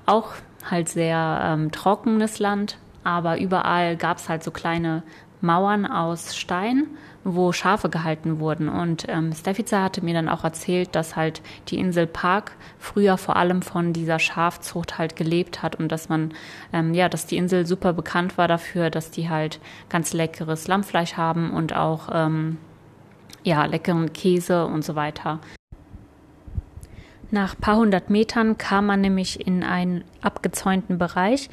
Auch 0.07 0.33
halt 0.69 0.89
sehr 0.89 1.41
ähm, 1.43 1.71
trockenes 1.71 2.39
Land, 2.39 2.79
aber 3.05 3.39
überall 3.39 3.97
gab 3.97 4.19
es 4.19 4.29
halt 4.29 4.43
so 4.43 4.51
kleine 4.51 5.03
Mauern 5.41 5.87
aus 5.87 6.35
Stein, 6.37 6.87
wo 7.23 7.53
Schafe 7.53 7.89
gehalten 7.89 8.41
wurden. 8.41 8.69
Und 8.69 9.05
ähm, 9.09 9.33
Steffica 9.33 9.83
hatte 9.83 10.03
mir 10.05 10.15
dann 10.15 10.29
auch 10.29 10.43
erzählt, 10.43 10.95
dass 10.95 11.17
halt 11.17 11.43
die 11.69 11.79
Insel 11.79 12.07
Park 12.07 12.53
früher 12.79 13.17
vor 13.19 13.37
allem 13.37 13.63
von 13.63 13.93
dieser 13.93 14.19
Schafzucht 14.19 14.99
halt 14.99 15.17
gelebt 15.17 15.63
hat 15.63 15.77
und 15.77 15.93
dass 15.93 16.09
man, 16.09 16.33
ähm, 16.73 16.95
ja, 16.95 17.09
dass 17.09 17.27
die 17.27 17.37
Insel 17.37 17.67
super 17.67 17.93
bekannt 17.93 18.39
war 18.39 18.49
dafür, 18.49 18.91
dass 18.91 19.11
die 19.11 19.29
halt 19.29 19.61
ganz 19.89 20.13
leckeres 20.13 20.67
Lammfleisch 20.67 21.15
haben 21.17 21.51
und 21.51 21.77
auch 21.77 22.09
ähm, 22.13 22.59
ja, 23.45 23.65
leckeren 23.67 24.13
Käse 24.13 24.67
und 24.67 24.85
so 24.85 24.95
weiter. 24.97 25.39
Nach 27.31 27.59
paar 27.59 27.79
hundert 27.79 28.11
Metern 28.11 28.59
kam 28.59 28.87
man 28.87 29.01
nämlich 29.01 29.45
in 29.45 29.65
einen 29.65 30.05
abgezäunten 30.23 30.99
Bereich. 30.99 31.51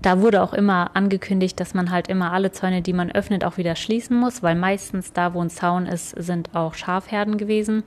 Da 0.00 0.20
wurde 0.20 0.42
auch 0.42 0.52
immer 0.52 0.92
angekündigt, 0.94 1.58
dass 1.58 1.74
man 1.74 1.90
halt 1.90 2.08
immer 2.08 2.32
alle 2.32 2.52
Zäune, 2.52 2.82
die 2.82 2.92
man 2.92 3.10
öffnet, 3.10 3.44
auch 3.44 3.56
wieder 3.56 3.74
schließen 3.74 4.16
muss, 4.16 4.44
weil 4.44 4.54
meistens 4.54 5.12
da, 5.12 5.34
wo 5.34 5.40
ein 5.40 5.50
Zaun 5.50 5.86
ist, 5.86 6.10
sind 6.10 6.54
auch 6.54 6.74
Schafherden 6.74 7.36
gewesen. 7.36 7.82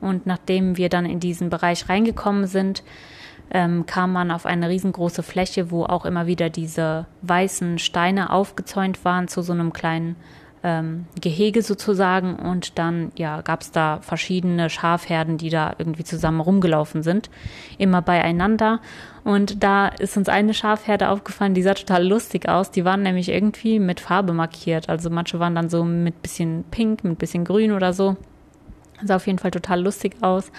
Und 0.00 0.26
nachdem 0.26 0.76
wir 0.76 0.88
dann 0.88 1.04
in 1.04 1.18
diesen 1.18 1.50
Bereich 1.50 1.88
reingekommen 1.88 2.46
sind, 2.46 2.84
ähm, 3.50 3.86
kam 3.86 4.12
man 4.12 4.30
auf 4.30 4.46
eine 4.46 4.68
riesengroße 4.68 5.24
Fläche, 5.24 5.70
wo 5.72 5.84
auch 5.84 6.04
immer 6.04 6.26
wieder 6.26 6.48
diese 6.48 7.06
weißen 7.22 7.78
Steine 7.78 8.30
aufgezäunt 8.30 9.04
waren 9.04 9.26
zu 9.26 9.42
so 9.42 9.52
einem 9.52 9.72
kleinen 9.72 10.16
ähm, 10.64 11.06
Gehege 11.20 11.62
sozusagen 11.62 12.36
und 12.36 12.78
dann 12.78 13.12
ja 13.16 13.42
gab 13.42 13.60
es 13.60 13.70
da 13.70 13.98
verschiedene 14.00 14.70
Schafherden, 14.70 15.36
die 15.36 15.50
da 15.50 15.74
irgendwie 15.78 16.04
zusammen 16.04 16.40
rumgelaufen 16.40 17.02
sind, 17.02 17.30
immer 17.78 18.02
beieinander. 18.02 18.80
Und 19.24 19.62
da 19.62 19.88
ist 19.88 20.16
uns 20.16 20.28
eine 20.28 20.54
Schafherde 20.54 21.10
aufgefallen, 21.10 21.54
die 21.54 21.62
sah 21.62 21.74
total 21.74 22.06
lustig 22.06 22.48
aus. 22.48 22.70
Die 22.70 22.84
waren 22.84 23.02
nämlich 23.02 23.28
irgendwie 23.28 23.78
mit 23.78 24.00
Farbe 24.00 24.32
markiert. 24.32 24.88
Also 24.88 25.10
manche 25.10 25.38
waren 25.38 25.54
dann 25.54 25.68
so 25.68 25.84
mit 25.84 26.20
bisschen 26.22 26.64
Pink, 26.70 27.04
mit 27.04 27.18
bisschen 27.18 27.44
Grün 27.44 27.72
oder 27.72 27.92
so. 27.92 28.16
Sah 29.02 29.16
auf 29.16 29.26
jeden 29.26 29.38
Fall 29.38 29.50
total 29.50 29.82
lustig 29.82 30.16
aus. 30.22 30.50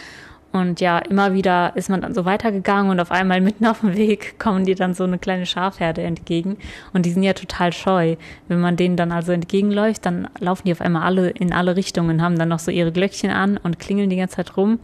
Und 0.55 0.79
ja, 0.79 0.99
immer 0.99 1.33
wieder 1.33 1.75
ist 1.75 1.89
man 1.89 1.99
dann 1.99 2.13
so 2.13 2.23
weitergegangen 2.23 2.89
und 2.89 3.01
auf 3.01 3.11
einmal 3.11 3.41
mitten 3.41 3.65
auf 3.65 3.81
dem 3.81 3.97
Weg 3.97 4.39
kommen 4.39 4.63
dir 4.63 4.75
dann 4.75 4.93
so 4.93 5.03
eine 5.03 5.19
kleine 5.19 5.45
Schafherde 5.45 6.01
entgegen. 6.01 6.55
Und 6.93 7.05
die 7.05 7.11
sind 7.11 7.23
ja 7.23 7.33
total 7.33 7.73
scheu. 7.73 8.15
Wenn 8.47 8.61
man 8.61 8.77
denen 8.77 8.95
dann 8.95 9.11
also 9.11 9.33
entgegenläuft, 9.33 10.05
dann 10.05 10.29
laufen 10.39 10.61
die 10.65 10.71
auf 10.71 10.79
einmal 10.79 11.03
alle 11.03 11.29
in 11.31 11.51
alle 11.51 11.75
Richtungen, 11.75 12.21
haben 12.21 12.39
dann 12.39 12.47
noch 12.47 12.59
so 12.59 12.71
ihre 12.71 12.93
Glöckchen 12.93 13.31
an 13.31 13.57
und 13.57 13.79
klingeln 13.79 14.09
die 14.09 14.15
ganze 14.15 14.37
Zeit 14.37 14.55
rum. 14.55 14.79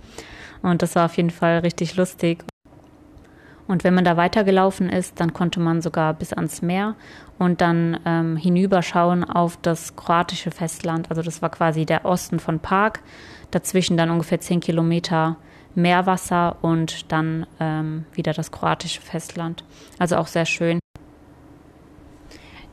Und 0.61 0.81
das 0.81 0.95
war 0.95 1.05
auf 1.05 1.15
jeden 1.15 1.29
Fall 1.29 1.59
richtig 1.59 1.95
lustig. 1.95 2.43
Und 3.65 3.85
wenn 3.85 3.93
man 3.93 4.03
da 4.03 4.17
weitergelaufen 4.17 4.89
ist, 4.89 5.21
dann 5.21 5.31
konnte 5.31 5.61
man 5.61 5.81
sogar 5.81 6.13
bis 6.13 6.33
ans 6.33 6.61
Meer 6.61 6.95
und 7.39 7.61
dann 7.61 7.97
ähm, 8.05 8.35
hinüberschauen 8.35 9.23
auf 9.23 9.57
das 9.61 9.95
kroatische 9.95 10.51
Festland. 10.51 11.09
Also 11.09 11.21
das 11.21 11.41
war 11.41 11.49
quasi 11.49 11.85
der 11.85 12.03
Osten 12.03 12.41
von 12.41 12.59
Park. 12.59 12.99
Dazwischen 13.51 13.95
dann 13.95 14.09
ungefähr 14.09 14.41
zehn 14.41 14.59
Kilometer 14.59 15.37
Meerwasser 15.75 16.57
und 16.61 17.11
dann 17.11 17.45
ähm, 17.59 18.05
wieder 18.13 18.33
das 18.33 18.51
kroatische 18.51 19.01
Festland. 19.01 19.63
Also 19.99 20.17
auch 20.17 20.27
sehr 20.27 20.45
schön. 20.45 20.79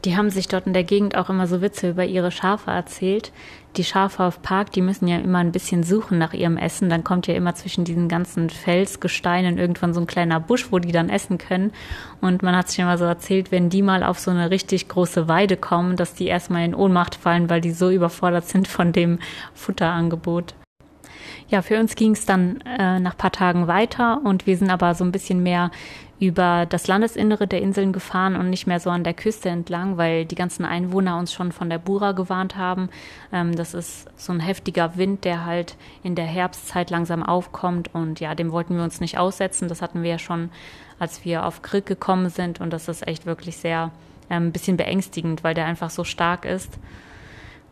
Die 0.04 0.16
haben 0.16 0.30
sich 0.30 0.46
dort 0.46 0.66
in 0.66 0.72
der 0.72 0.84
Gegend 0.84 1.16
auch 1.16 1.28
immer 1.28 1.48
so 1.48 1.60
Witze 1.60 1.90
über 1.90 2.04
ihre 2.04 2.30
Schafe 2.30 2.70
erzählt. 2.70 3.32
Die 3.76 3.84
Schafe 3.84 4.22
auf 4.22 4.42
Park, 4.42 4.70
die 4.72 4.80
müssen 4.80 5.08
ja 5.08 5.18
immer 5.18 5.38
ein 5.38 5.50
bisschen 5.50 5.82
suchen 5.82 6.18
nach 6.18 6.34
ihrem 6.34 6.56
Essen. 6.56 6.88
Dann 6.88 7.02
kommt 7.02 7.26
ja 7.26 7.34
immer 7.34 7.54
zwischen 7.56 7.84
diesen 7.84 8.08
ganzen 8.08 8.48
Felsgesteinen 8.48 9.58
irgendwann 9.58 9.94
so 9.94 10.00
ein 10.00 10.06
kleiner 10.06 10.38
Busch, 10.38 10.70
wo 10.70 10.78
die 10.78 10.92
dann 10.92 11.10
essen 11.10 11.36
können. 11.36 11.72
Und 12.20 12.42
man 12.42 12.56
hat 12.56 12.68
sich 12.68 12.78
immer 12.78 12.96
so 12.96 13.04
erzählt, 13.04 13.50
wenn 13.50 13.70
die 13.70 13.82
mal 13.82 14.04
auf 14.04 14.20
so 14.20 14.30
eine 14.30 14.50
richtig 14.50 14.88
große 14.88 15.26
Weide 15.26 15.56
kommen, 15.56 15.96
dass 15.96 16.14
die 16.14 16.26
erstmal 16.26 16.64
in 16.64 16.74
Ohnmacht 16.74 17.16
fallen, 17.16 17.50
weil 17.50 17.60
die 17.60 17.72
so 17.72 17.90
überfordert 17.90 18.46
sind 18.46 18.68
von 18.68 18.92
dem 18.92 19.18
Futterangebot. 19.52 20.54
Ja, 21.50 21.62
für 21.62 21.78
uns 21.80 21.96
ging 21.96 22.12
es 22.12 22.26
dann 22.26 22.60
äh, 22.62 23.00
nach 23.00 23.16
paar 23.16 23.32
Tagen 23.32 23.66
weiter 23.66 24.20
und 24.22 24.46
wir 24.46 24.56
sind 24.58 24.70
aber 24.70 24.94
so 24.94 25.02
ein 25.02 25.12
bisschen 25.12 25.42
mehr 25.42 25.70
über 26.20 26.66
das 26.68 26.88
Landesinnere 26.88 27.46
der 27.46 27.62
Inseln 27.62 27.92
gefahren 27.92 28.36
und 28.36 28.50
nicht 28.50 28.66
mehr 28.66 28.80
so 28.80 28.90
an 28.90 29.04
der 29.04 29.14
Küste 29.14 29.48
entlang, 29.48 29.96
weil 29.96 30.26
die 30.26 30.34
ganzen 30.34 30.64
Einwohner 30.64 31.16
uns 31.16 31.32
schon 31.32 31.52
von 31.52 31.70
der 31.70 31.78
Bura 31.78 32.12
gewarnt 32.12 32.56
haben. 32.56 32.90
Ähm, 33.32 33.54
das 33.54 33.72
ist 33.72 34.08
so 34.16 34.32
ein 34.32 34.40
heftiger 34.40 34.96
Wind, 34.96 35.24
der 35.24 35.46
halt 35.46 35.76
in 36.02 36.16
der 36.16 36.26
Herbstzeit 36.26 36.90
langsam 36.90 37.22
aufkommt 37.22 37.94
und 37.94 38.20
ja, 38.20 38.34
dem 38.34 38.52
wollten 38.52 38.76
wir 38.76 38.82
uns 38.82 39.00
nicht 39.00 39.16
aussetzen. 39.16 39.68
Das 39.68 39.80
hatten 39.80 40.02
wir 40.02 40.10
ja 40.10 40.18
schon, 40.18 40.50
als 40.98 41.24
wir 41.24 41.46
auf 41.46 41.62
Krieg 41.62 41.86
gekommen 41.86 42.28
sind 42.28 42.60
und 42.60 42.72
das 42.72 42.88
ist 42.88 43.06
echt 43.06 43.24
wirklich 43.24 43.56
sehr 43.56 43.92
ähm, 44.28 44.48
ein 44.48 44.52
bisschen 44.52 44.76
beängstigend, 44.76 45.44
weil 45.44 45.54
der 45.54 45.66
einfach 45.66 45.90
so 45.90 46.04
stark 46.04 46.44
ist. 46.44 46.78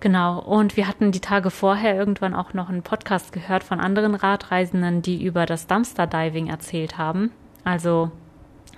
Genau, 0.00 0.40
und 0.40 0.76
wir 0.76 0.86
hatten 0.86 1.10
die 1.10 1.20
Tage 1.20 1.50
vorher 1.50 1.96
irgendwann 1.96 2.34
auch 2.34 2.52
noch 2.52 2.68
einen 2.68 2.82
Podcast 2.82 3.32
gehört 3.32 3.64
von 3.64 3.80
anderen 3.80 4.14
Radreisenden, 4.14 5.00
die 5.00 5.24
über 5.24 5.46
das 5.46 5.66
Dumpster 5.66 6.06
Diving 6.06 6.48
erzählt 6.48 6.98
haben. 6.98 7.30
Also 7.64 8.10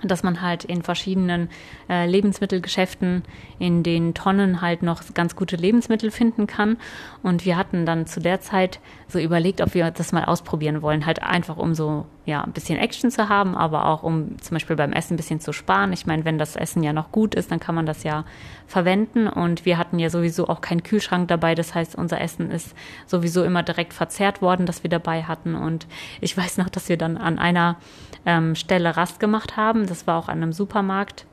dass 0.03 0.23
man 0.23 0.41
halt 0.41 0.63
in 0.63 0.81
verschiedenen 0.81 1.49
äh, 1.89 2.05
Lebensmittelgeschäften 2.07 3.23
in 3.57 3.83
den 3.83 4.13
Tonnen 4.13 4.61
halt 4.61 4.81
noch 4.81 5.01
ganz 5.13 5.35
gute 5.35 5.55
Lebensmittel 5.55 6.11
finden 6.11 6.47
kann. 6.47 6.77
Und 7.23 7.45
wir 7.45 7.57
hatten 7.57 7.85
dann 7.85 8.05
zu 8.05 8.19
der 8.19 8.39
Zeit 8.39 8.79
so 9.07 9.19
überlegt, 9.19 9.61
ob 9.61 9.73
wir 9.73 9.91
das 9.91 10.11
mal 10.11 10.25
ausprobieren 10.25 10.81
wollen, 10.81 11.05
halt 11.05 11.21
einfach 11.21 11.57
um 11.57 11.75
so 11.75 12.05
ja 12.29 12.41
ein 12.41 12.53
bisschen 12.53 12.79
Action 12.79 13.11
zu 13.11 13.27
haben, 13.27 13.55
aber 13.55 13.85
auch 13.85 14.03
um 14.03 14.39
zum 14.39 14.55
Beispiel 14.55 14.77
beim 14.77 14.93
Essen 14.93 15.15
ein 15.15 15.17
bisschen 15.17 15.41
zu 15.41 15.51
sparen. 15.51 15.91
Ich 15.91 16.05
meine, 16.05 16.23
wenn 16.23 16.37
das 16.37 16.55
Essen 16.55 16.81
ja 16.83 16.93
noch 16.93 17.11
gut 17.11 17.35
ist, 17.35 17.51
dann 17.51 17.59
kann 17.59 17.75
man 17.75 17.85
das 17.85 18.03
ja 18.03 18.23
verwenden. 18.67 19.27
Und 19.27 19.65
wir 19.65 19.77
hatten 19.77 19.99
ja 19.99 20.09
sowieso 20.09 20.47
auch 20.47 20.61
keinen 20.61 20.83
Kühlschrank 20.83 21.27
dabei. 21.27 21.55
Das 21.55 21.75
heißt, 21.75 21.95
unser 21.95 22.21
Essen 22.21 22.51
ist 22.51 22.73
sowieso 23.05 23.43
immer 23.43 23.63
direkt 23.63 23.93
verzehrt 23.93 24.41
worden, 24.41 24.65
das 24.65 24.83
wir 24.83 24.89
dabei 24.89 25.23
hatten. 25.23 25.55
Und 25.55 25.87
ich 26.21 26.37
weiß 26.37 26.57
noch, 26.57 26.69
dass 26.69 26.87
wir 26.87 26.97
dann 26.97 27.17
an 27.17 27.39
einer 27.39 27.75
ähm, 28.25 28.55
Stelle 28.55 28.95
Rast 28.95 29.19
gemacht 29.19 29.57
haben. 29.57 29.87
Das 29.87 30.07
war 30.07 30.17
auch 30.17 30.29
an 30.29 30.41
einem 30.41 30.53
Supermarkt. 30.53 31.25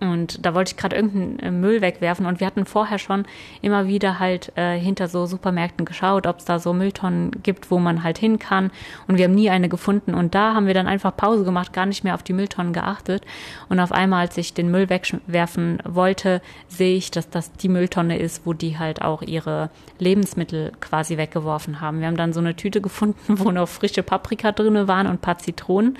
Und 0.00 0.44
da 0.44 0.54
wollte 0.54 0.72
ich 0.72 0.76
gerade 0.76 0.96
irgendeinen 0.96 1.38
äh, 1.38 1.50
Müll 1.50 1.80
wegwerfen 1.80 2.26
und 2.26 2.40
wir 2.40 2.46
hatten 2.46 2.66
vorher 2.66 2.98
schon 2.98 3.24
immer 3.62 3.86
wieder 3.86 4.18
halt 4.18 4.52
äh, 4.56 4.78
hinter 4.78 5.08
so 5.08 5.26
Supermärkten 5.26 5.84
geschaut, 5.84 6.26
ob 6.26 6.38
es 6.38 6.44
da 6.44 6.58
so 6.58 6.72
Mülltonnen 6.72 7.30
gibt, 7.42 7.70
wo 7.70 7.78
man 7.78 8.02
halt 8.02 8.18
hin 8.18 8.38
kann. 8.38 8.70
Und 9.08 9.18
wir 9.18 9.24
haben 9.24 9.34
nie 9.34 9.50
eine 9.50 9.68
gefunden. 9.68 10.14
Und 10.14 10.34
da 10.34 10.54
haben 10.54 10.66
wir 10.66 10.74
dann 10.74 10.86
einfach 10.86 11.16
Pause 11.16 11.44
gemacht, 11.44 11.72
gar 11.72 11.86
nicht 11.86 12.04
mehr 12.04 12.14
auf 12.14 12.22
die 12.22 12.32
Mülltonnen 12.32 12.72
geachtet. 12.72 13.24
Und 13.68 13.80
auf 13.80 13.92
einmal, 13.92 14.20
als 14.26 14.36
ich 14.36 14.54
den 14.54 14.70
Müll 14.70 14.88
wegwerfen 14.88 15.78
wollte, 15.84 16.42
sehe 16.68 16.96
ich, 16.96 17.10
dass 17.10 17.28
das 17.30 17.52
die 17.52 17.68
Mülltonne 17.68 18.18
ist, 18.18 18.46
wo 18.46 18.52
die 18.52 18.78
halt 18.78 19.02
auch 19.02 19.22
ihre 19.22 19.70
Lebensmittel 19.98 20.72
quasi 20.80 21.16
weggeworfen 21.16 21.80
haben. 21.80 22.00
Wir 22.00 22.06
haben 22.06 22.16
dann 22.16 22.32
so 22.32 22.40
eine 22.40 22.54
Tüte 22.54 22.80
gefunden, 22.82 23.38
wo 23.38 23.50
noch 23.50 23.68
frische 23.68 24.02
Paprika 24.02 24.52
drinne 24.52 24.88
waren 24.88 25.06
und 25.06 25.14
ein 25.14 25.18
paar 25.18 25.38
Zitronen. 25.38 25.98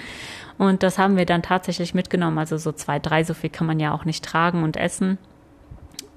Und 0.62 0.84
das 0.84 0.96
haben 0.96 1.16
wir 1.16 1.26
dann 1.26 1.42
tatsächlich 1.42 1.92
mitgenommen. 1.92 2.38
Also 2.38 2.56
so 2.56 2.70
zwei, 2.70 3.00
drei, 3.00 3.24
so 3.24 3.34
viel 3.34 3.50
kann 3.50 3.66
man 3.66 3.80
ja 3.80 3.92
auch 3.92 4.04
nicht 4.04 4.24
tragen 4.24 4.62
und 4.62 4.76
essen. 4.76 5.18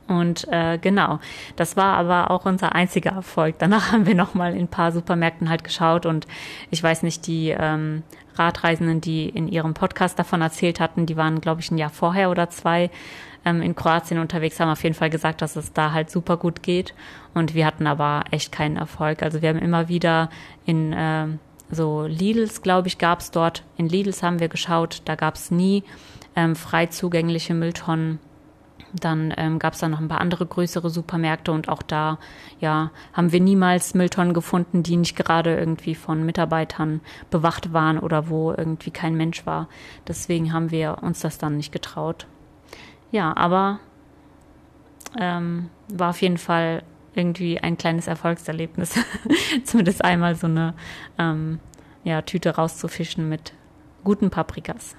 Und 0.07 0.47
äh, 0.51 0.77
genau, 0.77 1.19
das 1.55 1.75
war 1.75 1.97
aber 1.97 2.29
auch 2.29 2.45
unser 2.45 2.75
einziger 2.75 3.13
Erfolg. 3.13 3.55
Danach 3.57 3.91
haben 3.91 4.05
wir 4.05 4.13
nochmal 4.13 4.53
in 4.53 4.65
ein 4.65 4.67
paar 4.67 4.91
Supermärkten 4.91 5.49
halt 5.49 5.63
geschaut 5.63 6.05
und 6.05 6.27
ich 6.69 6.83
weiß 6.83 7.01
nicht, 7.01 7.25
die 7.25 7.55
ähm, 7.57 8.03
Radreisenden, 8.35 9.01
die 9.01 9.27
in 9.27 9.47
ihrem 9.47 9.73
Podcast 9.73 10.19
davon 10.19 10.41
erzählt 10.41 10.79
hatten, 10.79 11.07
die 11.07 11.17
waren, 11.17 11.41
glaube 11.41 11.61
ich, 11.61 11.71
ein 11.71 11.79
Jahr 11.79 11.89
vorher 11.89 12.29
oder 12.29 12.51
zwei 12.51 12.91
ähm, 13.45 13.63
in 13.63 13.75
Kroatien 13.75 14.19
unterwegs, 14.19 14.59
haben 14.59 14.69
auf 14.69 14.83
jeden 14.83 14.93
Fall 14.93 15.09
gesagt, 15.09 15.41
dass 15.41 15.55
es 15.55 15.73
da 15.73 15.91
halt 15.91 16.11
super 16.11 16.37
gut 16.37 16.61
geht. 16.61 16.93
Und 17.33 17.55
wir 17.55 17.65
hatten 17.65 17.87
aber 17.87 18.25
echt 18.29 18.51
keinen 18.51 18.77
Erfolg. 18.77 19.23
Also 19.23 19.41
wir 19.41 19.49
haben 19.49 19.57
immer 19.57 19.87
wieder 19.87 20.29
in 20.67 20.93
äh, 20.93 21.29
so 21.71 22.05
Lidls, 22.05 22.61
glaube 22.61 22.87
ich, 22.87 22.97
gab 22.97 23.19
es 23.19 23.31
dort. 23.31 23.63
In 23.77 23.89
Lidls 23.89 24.23
haben 24.23 24.39
wir 24.39 24.49
geschaut, 24.49 25.01
da 25.05 25.15
gab 25.15 25.35
es 25.35 25.51
nie 25.51 25.83
ähm, 26.35 26.55
frei 26.55 26.87
zugängliche 26.87 27.53
Mülltonnen. 27.53 28.19
Dann 28.93 29.33
ähm, 29.35 29.59
gab 29.59 29.73
es 29.73 29.79
da 29.79 29.89
noch 29.89 29.99
ein 29.99 30.07
paar 30.07 30.21
andere 30.21 30.45
größere 30.45 30.89
Supermärkte 30.89 31.51
und 31.51 31.67
auch 31.67 31.81
da, 31.81 32.17
ja, 32.59 32.91
haben 33.13 33.33
wir 33.33 33.41
niemals 33.41 33.93
Mülltonnen 33.93 34.33
gefunden, 34.33 34.83
die 34.83 34.95
nicht 34.95 35.17
gerade 35.17 35.57
irgendwie 35.57 35.95
von 35.95 36.25
Mitarbeitern 36.25 37.01
bewacht 37.29 37.73
waren 37.73 37.99
oder 37.99 38.29
wo 38.29 38.51
irgendwie 38.51 38.91
kein 38.91 39.15
Mensch 39.15 39.45
war. 39.45 39.67
Deswegen 40.07 40.53
haben 40.53 40.71
wir 40.71 40.99
uns 41.01 41.19
das 41.19 41.37
dann 41.37 41.57
nicht 41.57 41.73
getraut. 41.73 42.25
Ja, 43.11 43.35
aber 43.35 43.79
ähm, 45.19 45.69
war 45.89 46.11
auf 46.11 46.21
jeden 46.21 46.37
Fall 46.37 46.83
irgendwie 47.15 47.59
ein 47.59 47.77
kleines 47.77 48.07
Erfolgserlebnis. 48.07 48.93
Zumindest 49.63 50.03
einmal 50.03 50.35
so 50.35 50.47
eine 50.47 50.73
ähm, 51.17 51.59
ja, 52.03 52.21
Tüte 52.21 52.55
rauszufischen 52.55 53.27
mit 53.29 53.53
guten 54.03 54.29
Paprikas. 54.29 54.95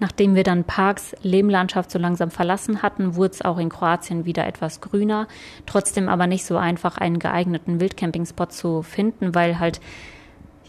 Nachdem 0.00 0.34
wir 0.34 0.44
dann 0.44 0.64
Parks, 0.64 1.14
Lehmlandschaft 1.22 1.90
so 1.90 1.98
langsam 1.98 2.30
verlassen 2.30 2.82
hatten, 2.82 3.16
wurde 3.16 3.34
es 3.34 3.42
auch 3.42 3.58
in 3.58 3.68
Kroatien 3.68 4.24
wieder 4.24 4.46
etwas 4.46 4.80
grüner. 4.80 5.28
Trotzdem 5.66 6.08
aber 6.08 6.26
nicht 6.26 6.46
so 6.46 6.56
einfach, 6.56 6.96
einen 6.96 7.18
geeigneten 7.18 7.80
Wildcampingspot 7.80 8.50
zu 8.50 8.82
finden, 8.82 9.34
weil 9.34 9.58
halt 9.58 9.80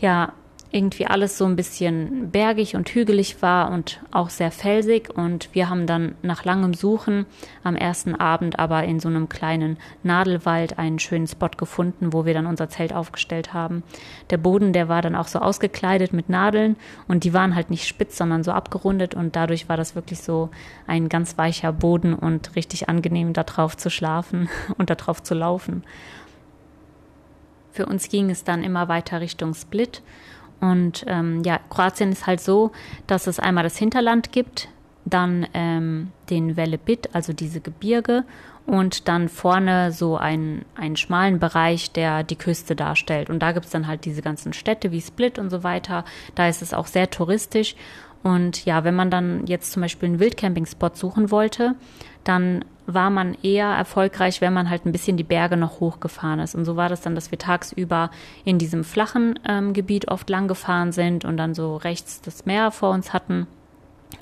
ja 0.02 0.34
irgendwie 0.74 1.06
alles 1.06 1.38
so 1.38 1.46
ein 1.46 1.58
bisschen 1.58 2.32
bergig 2.32 2.76
und 2.76 2.88
hügelig 2.90 3.42
war 3.42 3.72
und 3.72 4.00
auch 4.12 4.30
sehr 4.30 4.52
felsig. 4.52 5.10
Und 5.14 5.50
wir 5.54 5.70
haben 5.70 5.86
dann 5.86 6.16
nach 6.22 6.46
langem 6.46 6.74
Suchen 6.74 7.26
am 7.64 7.76
ersten 7.76 8.16
Abend 8.16 8.58
aber 8.58 8.86
in 8.86 9.00
so 9.02 9.10
einem 9.10 9.28
kleinen 9.28 9.78
Nadelwald 10.04 10.80
einen 10.80 11.00
schönen 11.00 11.28
Spot 11.28 11.50
gefunden, 11.58 12.14
wo 12.14 12.26
wir 12.26 12.34
dann 12.34 12.46
unser 12.46 12.70
Zelt 12.70 12.94
aufgestellt 12.94 13.54
haben. 13.54 13.84
Der 14.30 14.38
Boden, 14.38 14.72
der 14.72 14.88
war 14.88 15.02
dann 15.02 15.16
auch 15.16 15.28
so 15.28 15.40
ausgekleidet 15.40 16.14
mit 16.14 16.30
Nadeln 16.30 16.78
und 17.08 17.26
die 17.26 17.34
waren 17.34 17.54
halt 17.54 17.70
nicht 17.70 17.86
spitz, 17.86 18.18
sondern 18.18 18.44
so 18.44 18.52
abgerundet 18.52 19.14
und 19.14 19.36
dadurch 19.36 19.68
war 19.68 19.76
das 19.76 19.96
wirklich 19.96 20.20
so 20.20 20.50
ein 20.88 21.10
ganz 21.10 21.38
weicher 21.38 21.74
Boden 21.74 22.14
und 22.14 22.56
richtig 22.56 22.88
angenehm, 22.88 23.34
da 23.34 23.44
drauf 23.44 23.76
zu 23.76 23.90
schlafen 23.90 24.48
und 24.78 24.90
da 24.90 24.96
drauf 24.96 25.22
zu 25.22 25.34
laufen. 25.34 25.84
Für 27.74 27.86
uns 27.86 28.10
ging 28.10 28.30
es 28.30 28.44
dann 28.44 28.64
immer 28.64 28.88
weiter 28.88 29.22
Richtung 29.22 29.54
Split 29.54 30.02
und 30.62 31.04
ähm, 31.08 31.42
ja, 31.44 31.60
Kroatien 31.70 32.12
ist 32.12 32.28
halt 32.28 32.40
so, 32.40 32.72
dass 33.08 33.28
es 33.28 33.40
einmal 33.40 33.64
das 33.64 33.78
Hinterland 33.78 34.32
gibt, 34.32 34.70
dann 35.06 35.48
ähm, 35.54 36.12
den 36.30 36.56
Velebit, 36.56 37.10
also 37.14 37.34
diese 37.34 37.60
Gebirge, 37.60 38.24
und 38.68 39.08
dann 39.08 39.28
vorne 39.28 39.92
so 39.92 40.18
einen, 40.18 40.66
einen 40.76 40.96
schmalen 40.96 41.40
Bereich, 41.40 41.92
der 41.92 42.24
die 42.24 42.36
Küste 42.36 42.76
darstellt. 42.76 43.30
Und 43.30 43.40
da 43.40 43.54
gibt 43.54 43.66
es 43.66 43.72
dann 43.72 43.88
halt 43.88 44.06
diese 44.06 44.22
ganzen 44.22 44.54
Städte 44.54 44.92
wie 44.92 45.02
Split 45.02 45.40
und 45.40 45.50
so 45.50 45.64
weiter. 45.64 46.06
Da 46.36 46.48
ist 46.48 46.62
es 46.62 46.74
auch 46.74 46.86
sehr 46.86 47.10
touristisch. 47.10 47.76
Und 48.24 48.66
ja, 48.66 48.84
wenn 48.84 48.96
man 48.96 49.10
dann 49.10 49.48
jetzt 49.48 49.72
zum 49.72 49.82
Beispiel 49.82 50.10
einen 50.10 50.20
Wildcamping-Spot 50.20 50.92
suchen 50.94 51.32
wollte, 51.32 51.76
dann 52.24 52.64
war 52.86 53.10
man 53.10 53.36
eher 53.42 53.68
erfolgreich, 53.68 54.42
wenn 54.42 54.54
man 54.54 54.70
halt 54.70 54.86
ein 54.86 54.92
bisschen 54.92 55.18
die 55.18 55.24
Berge 55.24 55.58
noch 55.58 55.80
hochgefahren 55.80 56.40
ist. 56.40 56.56
Und 56.56 56.66
so 56.66 56.76
war 56.76 56.90
das 56.90 57.02
dann, 57.02 57.16
dass 57.16 57.32
wir 57.32 57.38
tagsüber 57.38 58.12
in 58.44 58.58
diesem 58.58 58.84
flachen 58.84 59.40
ähm, 59.48 59.74
Gebiet 59.74 60.10
oft 60.10 60.30
lang 60.30 60.48
gefahren 60.48 60.92
sind 60.92 61.26
und 61.26 61.38
dann 61.38 61.54
so 61.54 61.78
rechts 61.78 62.22
das 62.22 62.46
Meer 62.46 62.72
vor 62.72 62.92
uns 62.92 63.14
hatten 63.14 63.48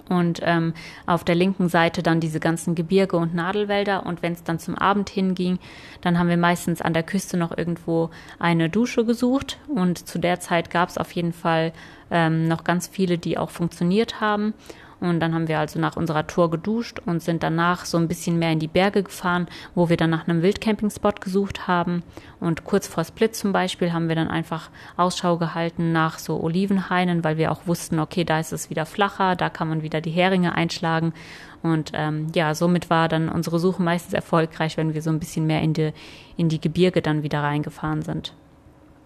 und 0.10 0.39
ähm, 0.43 0.74
auf 1.05 1.24
der 1.24 1.36
linken 1.36 1.69
Seite 1.69 2.03
dann 2.03 2.19
diese 2.19 2.39
ganzen 2.39 2.75
Gebirge 2.75 3.17
und 3.17 3.34
Nadelwälder. 3.34 4.05
Und 4.05 4.22
wenn 4.22 4.34
es 4.34 4.43
dann 4.43 4.60
zum 4.60 4.75
Abend 4.75 5.10
hinging, 5.10 5.60
dann 6.01 6.17
haben 6.17 6.29
wir 6.29 6.38
meistens 6.38 6.81
an 6.81 6.93
der 6.93 7.03
Küste 7.03 7.38
noch 7.38 7.55
irgendwo 7.58 8.10
eine 8.39 8.69
Dusche 8.69 9.05
gesucht. 9.05 9.58
Und 9.67 10.08
zu 10.08 10.19
der 10.19 10.39
Zeit 10.39 10.69
gab 10.69 10.89
es 10.89 10.98
auf 10.98 11.12
jeden 11.12 11.34
Fall 11.34 11.74
ähm, 12.12 12.48
noch 12.48 12.63
ganz 12.63 12.88
viele, 12.88 13.17
die 13.17 13.38
auch 13.38 13.50
funktioniert 13.50 14.19
haben. 14.19 14.53
Und 15.00 15.20
dann 15.20 15.34
haben 15.34 15.48
wir 15.48 15.60
also 15.60 15.79
nach 15.79 15.96
unserer 15.96 16.27
Tour 16.27 16.51
geduscht 16.51 17.00
und 17.06 17.22
sind 17.22 17.44
danach 17.44 17.86
so 17.86 17.98
ein 17.98 18.08
bisschen 18.08 18.38
mehr 18.38 18.51
in 18.51 18.60
die 18.60 18.68
Berge 18.68 19.03
gefahren, 19.03 19.48
wo 19.75 19.89
wir 19.89 19.98
dann 19.98 20.10
nach 20.10 20.27
einem 20.27 20.41
Wildcamping-Spot 20.41 21.13
gesucht 21.22 21.68
haben. 21.68 22.03
Und 22.39 22.65
kurz 22.65 22.88
vor 22.88 23.03
Split 23.03 23.36
zum 23.36 23.51
Beispiel 23.53 23.94
haben 23.94 24.10
wir 24.10 24.15
dann 24.15 24.27
einfach 24.27 24.70
Ausschau 24.98 25.38
gehalten 25.38 25.91
nach 25.91 26.20
so 26.20 26.41
Olivenhainen, 26.41 27.24
weil 27.24 27.38
wir 27.38 27.51
auch 27.51 27.65
wussten, 27.65 28.00
okay, 28.00 28.25
da 28.25 28.39
ist 28.39 28.51
es 28.51 28.70
wieder 28.70 28.86
flacher, 28.86 29.36
da 29.36 29.50
kann 29.50 29.70
man 29.70 29.84
wieder 29.84 30.01
die 30.01 30.12
Heringe 30.12 30.53
einschlagen. 30.53 31.13
Und 31.62 31.91
ähm, 31.94 32.27
ja, 32.34 32.56
somit 32.56 32.89
war 32.89 33.08
dann 33.08 33.29
unsere 33.29 33.60
Suche 33.60 33.82
meistens 33.82 34.13
erfolgreich, 34.13 34.77
wenn 34.77 34.94
wir 34.94 35.01
so 35.01 35.10
ein 35.10 35.20
bisschen 35.20 35.48
mehr 35.48 35.62
in 35.62 35.74
die, 35.74 35.91
in 36.38 36.50
die 36.50 36.62
Gebirge 36.62 37.01
dann 37.01 37.24
wieder 37.24 37.41
reingefahren 37.41 38.01
sind 38.01 38.34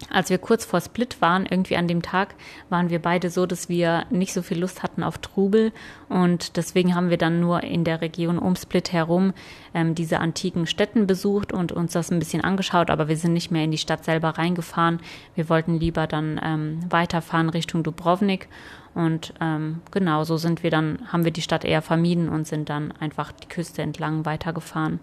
als 0.09 0.29
wir 0.29 0.37
kurz 0.37 0.65
vor 0.65 0.81
Split 0.81 1.21
waren, 1.21 1.45
irgendwie 1.45 1.77
an 1.77 1.87
dem 1.87 2.01
Tag, 2.01 2.35
waren 2.69 2.89
wir 2.89 2.99
beide 2.99 3.29
so, 3.29 3.45
dass 3.45 3.69
wir 3.69 4.05
nicht 4.09 4.33
so 4.33 4.41
viel 4.41 4.59
Lust 4.59 4.83
hatten 4.83 5.03
auf 5.03 5.17
Trubel. 5.17 5.71
Und 6.09 6.57
deswegen 6.57 6.95
haben 6.95 7.09
wir 7.09 7.17
dann 7.17 7.39
nur 7.39 7.63
in 7.63 7.83
der 7.83 8.01
Region 8.01 8.37
um 8.37 8.55
Split 8.55 8.91
herum 8.91 9.33
ähm, 9.73 9.95
diese 9.95 10.19
antiken 10.19 10.67
Städten 10.67 11.07
besucht 11.07 11.53
und 11.53 11.71
uns 11.71 11.93
das 11.93 12.11
ein 12.11 12.19
bisschen 12.19 12.43
angeschaut, 12.43 12.89
aber 12.89 13.07
wir 13.07 13.17
sind 13.17 13.33
nicht 13.33 13.51
mehr 13.51 13.63
in 13.63 13.71
die 13.71 13.77
Stadt 13.77 14.05
selber 14.05 14.29
reingefahren. 14.29 14.99
Wir 15.35 15.49
wollten 15.49 15.79
lieber 15.79 16.07
dann 16.07 16.39
ähm, 16.43 16.79
weiterfahren 16.89 17.49
Richtung 17.49 17.83
Dubrovnik 17.83 18.47
Und 18.95 19.33
ähm, 19.41 19.81
genau 19.91 20.23
so 20.23 20.37
sind 20.37 20.61
wir 20.61 20.69
dann, 20.69 20.99
haben 21.11 21.25
wir 21.25 21.31
die 21.31 21.41
Stadt 21.41 21.65
eher 21.65 21.81
vermieden 21.81 22.29
und 22.29 22.47
sind 22.47 22.69
dann 22.69 22.91
einfach 22.99 23.31
die 23.31 23.47
Küste 23.47 23.81
entlang 23.81 24.25
weitergefahren. 24.25 24.99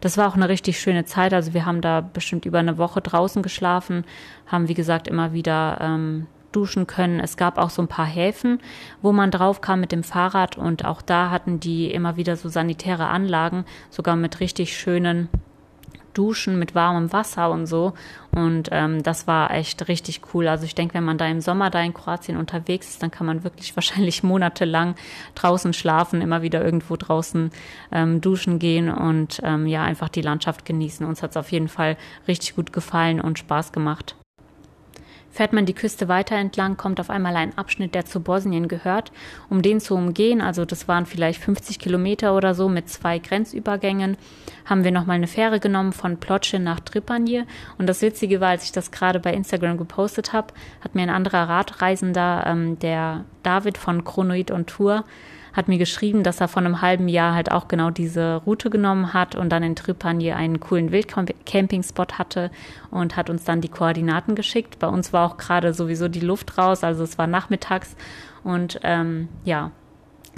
Das 0.00 0.16
war 0.16 0.28
auch 0.28 0.36
eine 0.36 0.48
richtig 0.48 0.78
schöne 0.78 1.04
Zeit. 1.04 1.34
Also 1.34 1.52
wir 1.52 1.66
haben 1.66 1.80
da 1.80 2.00
bestimmt 2.00 2.44
über 2.46 2.60
eine 2.60 2.78
Woche 2.78 3.00
draußen 3.00 3.42
geschlafen, 3.42 4.04
haben 4.46 4.68
wie 4.68 4.74
gesagt 4.74 5.08
immer 5.08 5.32
wieder 5.32 5.78
ähm, 5.80 6.26
duschen 6.52 6.86
können. 6.86 7.18
Es 7.18 7.36
gab 7.36 7.58
auch 7.58 7.70
so 7.70 7.82
ein 7.82 7.88
paar 7.88 8.06
Häfen, 8.06 8.60
wo 9.02 9.12
man 9.12 9.30
drauf 9.30 9.60
kam 9.60 9.80
mit 9.80 9.92
dem 9.92 10.04
Fahrrad 10.04 10.56
und 10.56 10.84
auch 10.84 11.02
da 11.02 11.30
hatten 11.30 11.58
die 11.58 11.90
immer 11.90 12.16
wieder 12.16 12.36
so 12.36 12.48
sanitäre 12.48 13.08
Anlagen, 13.08 13.64
sogar 13.90 14.14
mit 14.16 14.40
richtig 14.40 14.76
schönen 14.76 15.28
Duschen 16.14 16.58
mit 16.58 16.74
warmem 16.74 17.12
Wasser 17.12 17.50
und 17.50 17.66
so. 17.66 17.92
Und 18.32 18.68
ähm, 18.72 19.02
das 19.02 19.26
war 19.26 19.50
echt 19.52 19.88
richtig 19.88 20.22
cool. 20.32 20.48
Also 20.48 20.64
ich 20.64 20.74
denke, 20.74 20.94
wenn 20.94 21.04
man 21.04 21.18
da 21.18 21.26
im 21.26 21.40
Sommer 21.40 21.70
da 21.70 21.80
in 21.80 21.94
Kroatien 21.94 22.36
unterwegs 22.36 22.88
ist, 22.88 23.02
dann 23.02 23.10
kann 23.10 23.26
man 23.26 23.44
wirklich 23.44 23.76
wahrscheinlich 23.76 24.22
monatelang 24.22 24.94
draußen 25.34 25.72
schlafen, 25.72 26.22
immer 26.22 26.42
wieder 26.42 26.64
irgendwo 26.64 26.96
draußen 26.96 27.50
ähm, 27.92 28.20
duschen 28.20 28.58
gehen 28.58 28.90
und 28.90 29.40
ähm, 29.44 29.66
ja, 29.66 29.82
einfach 29.82 30.08
die 30.08 30.22
Landschaft 30.22 30.64
genießen. 30.64 31.06
Uns 31.06 31.22
hat 31.22 31.30
es 31.30 31.36
auf 31.36 31.52
jeden 31.52 31.68
Fall 31.68 31.96
richtig 32.26 32.56
gut 32.56 32.72
gefallen 32.72 33.20
und 33.20 33.38
Spaß 33.38 33.72
gemacht. 33.72 34.16
Fährt 35.34 35.52
man 35.52 35.66
die 35.66 35.74
Küste 35.74 36.06
weiter 36.06 36.36
entlang, 36.36 36.76
kommt 36.76 37.00
auf 37.00 37.10
einmal 37.10 37.34
ein 37.34 37.58
Abschnitt, 37.58 37.96
der 37.96 38.04
zu 38.04 38.20
Bosnien 38.20 38.68
gehört. 38.68 39.10
Um 39.50 39.62
den 39.62 39.80
zu 39.80 39.96
umgehen, 39.96 40.40
also 40.40 40.64
das 40.64 40.86
waren 40.86 41.06
vielleicht 41.06 41.42
50 41.42 41.80
Kilometer 41.80 42.36
oder 42.36 42.54
so 42.54 42.68
mit 42.68 42.88
zwei 42.88 43.18
Grenzübergängen, 43.18 44.16
haben 44.64 44.84
wir 44.84 44.92
nochmal 44.92 45.16
eine 45.16 45.26
Fähre 45.26 45.58
genommen 45.58 45.92
von 45.92 46.18
Ploče 46.18 46.60
nach 46.60 46.78
Tripanje. 46.78 47.48
Und 47.78 47.88
das 47.88 48.00
Witzige 48.00 48.40
war, 48.40 48.50
als 48.50 48.62
ich 48.62 48.70
das 48.70 48.92
gerade 48.92 49.18
bei 49.18 49.34
Instagram 49.34 49.76
gepostet 49.76 50.32
habe, 50.32 50.54
hat 50.82 50.94
mir 50.94 51.02
ein 51.02 51.10
anderer 51.10 51.48
Radreisender, 51.48 52.44
ähm, 52.46 52.78
der 52.78 53.24
David 53.42 53.76
von 53.76 54.04
Chronoid 54.04 54.52
on 54.52 54.66
Tour, 54.66 55.04
hat 55.54 55.68
mir 55.68 55.78
geschrieben, 55.78 56.22
dass 56.22 56.40
er 56.40 56.48
vor 56.48 56.62
einem 56.62 56.82
halben 56.82 57.08
Jahr 57.08 57.34
halt 57.34 57.50
auch 57.50 57.68
genau 57.68 57.90
diese 57.90 58.42
Route 58.44 58.70
genommen 58.70 59.14
hat 59.14 59.34
und 59.34 59.50
dann 59.50 59.62
in 59.62 59.76
Tripanje 59.76 60.36
einen 60.36 60.60
coolen 60.60 60.92
Wildcamping-Spot 60.92 62.18
hatte 62.18 62.50
und 62.90 63.16
hat 63.16 63.30
uns 63.30 63.44
dann 63.44 63.60
die 63.60 63.68
Koordinaten 63.68 64.34
geschickt. 64.34 64.78
Bei 64.78 64.88
uns 64.88 65.12
war 65.12 65.26
auch 65.26 65.36
gerade 65.36 65.72
sowieso 65.72 66.08
die 66.08 66.20
Luft 66.20 66.58
raus, 66.58 66.84
also 66.84 67.04
es 67.04 67.16
war 67.16 67.26
nachmittags 67.26 67.96
und 68.42 68.80
ähm, 68.82 69.28
ja, 69.44 69.70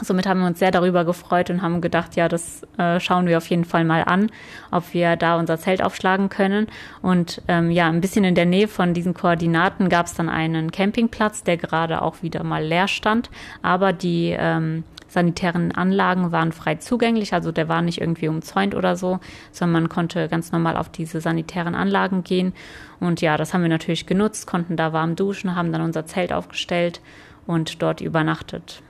Somit 0.02 0.26
haben 0.26 0.40
wir 0.40 0.46
uns 0.46 0.58
sehr 0.58 0.70
darüber 0.70 1.04
gefreut 1.04 1.48
und 1.48 1.62
haben 1.62 1.80
gedacht, 1.80 2.16
ja, 2.16 2.28
das 2.28 2.62
äh, 2.76 3.00
schauen 3.00 3.26
wir 3.26 3.38
auf 3.38 3.48
jeden 3.48 3.64
Fall 3.64 3.84
mal 3.84 4.04
an, 4.04 4.30
ob 4.70 4.92
wir 4.92 5.16
da 5.16 5.38
unser 5.38 5.58
Zelt 5.58 5.82
aufschlagen 5.82 6.28
können. 6.28 6.66
Und 7.00 7.40
ähm, 7.48 7.70
ja, 7.70 7.88
ein 7.88 8.02
bisschen 8.02 8.24
in 8.24 8.34
der 8.34 8.44
Nähe 8.44 8.68
von 8.68 8.92
diesen 8.92 9.14
Koordinaten 9.14 9.88
gab 9.88 10.06
es 10.06 10.14
dann 10.14 10.28
einen 10.28 10.70
Campingplatz, 10.70 11.44
der 11.44 11.56
gerade 11.56 12.02
auch 12.02 12.22
wieder 12.22 12.44
mal 12.44 12.62
leer 12.62 12.88
stand. 12.88 13.30
Aber 13.62 13.94
die 13.94 14.36
ähm, 14.38 14.84
sanitären 15.08 15.72
Anlagen 15.72 16.32
waren 16.32 16.52
frei 16.52 16.76
zugänglich, 16.76 17.32
also 17.32 17.52
der 17.52 17.68
war 17.68 17.82
nicht 17.82 18.00
irgendwie 18.00 18.28
umzäunt 18.28 18.74
oder 18.74 18.96
so, 18.96 19.20
sondern 19.52 19.82
man 19.82 19.88
konnte 19.88 20.28
ganz 20.28 20.52
normal 20.52 20.76
auf 20.76 20.88
diese 20.88 21.20
sanitären 21.20 21.74
Anlagen 21.74 22.24
gehen. 22.24 22.52
Und 23.00 23.20
ja, 23.20 23.36
das 23.36 23.54
haben 23.54 23.62
wir 23.62 23.68
natürlich 23.68 24.06
genutzt, 24.06 24.46
konnten 24.46 24.76
da 24.76 24.92
warm 24.92 25.16
duschen, 25.16 25.54
haben 25.54 25.72
dann 25.72 25.82
unser 25.82 26.06
Zelt 26.06 26.32
aufgestellt 26.32 27.00
und 27.46 27.82
dort 27.82 28.00
übernachtet. 28.00 28.82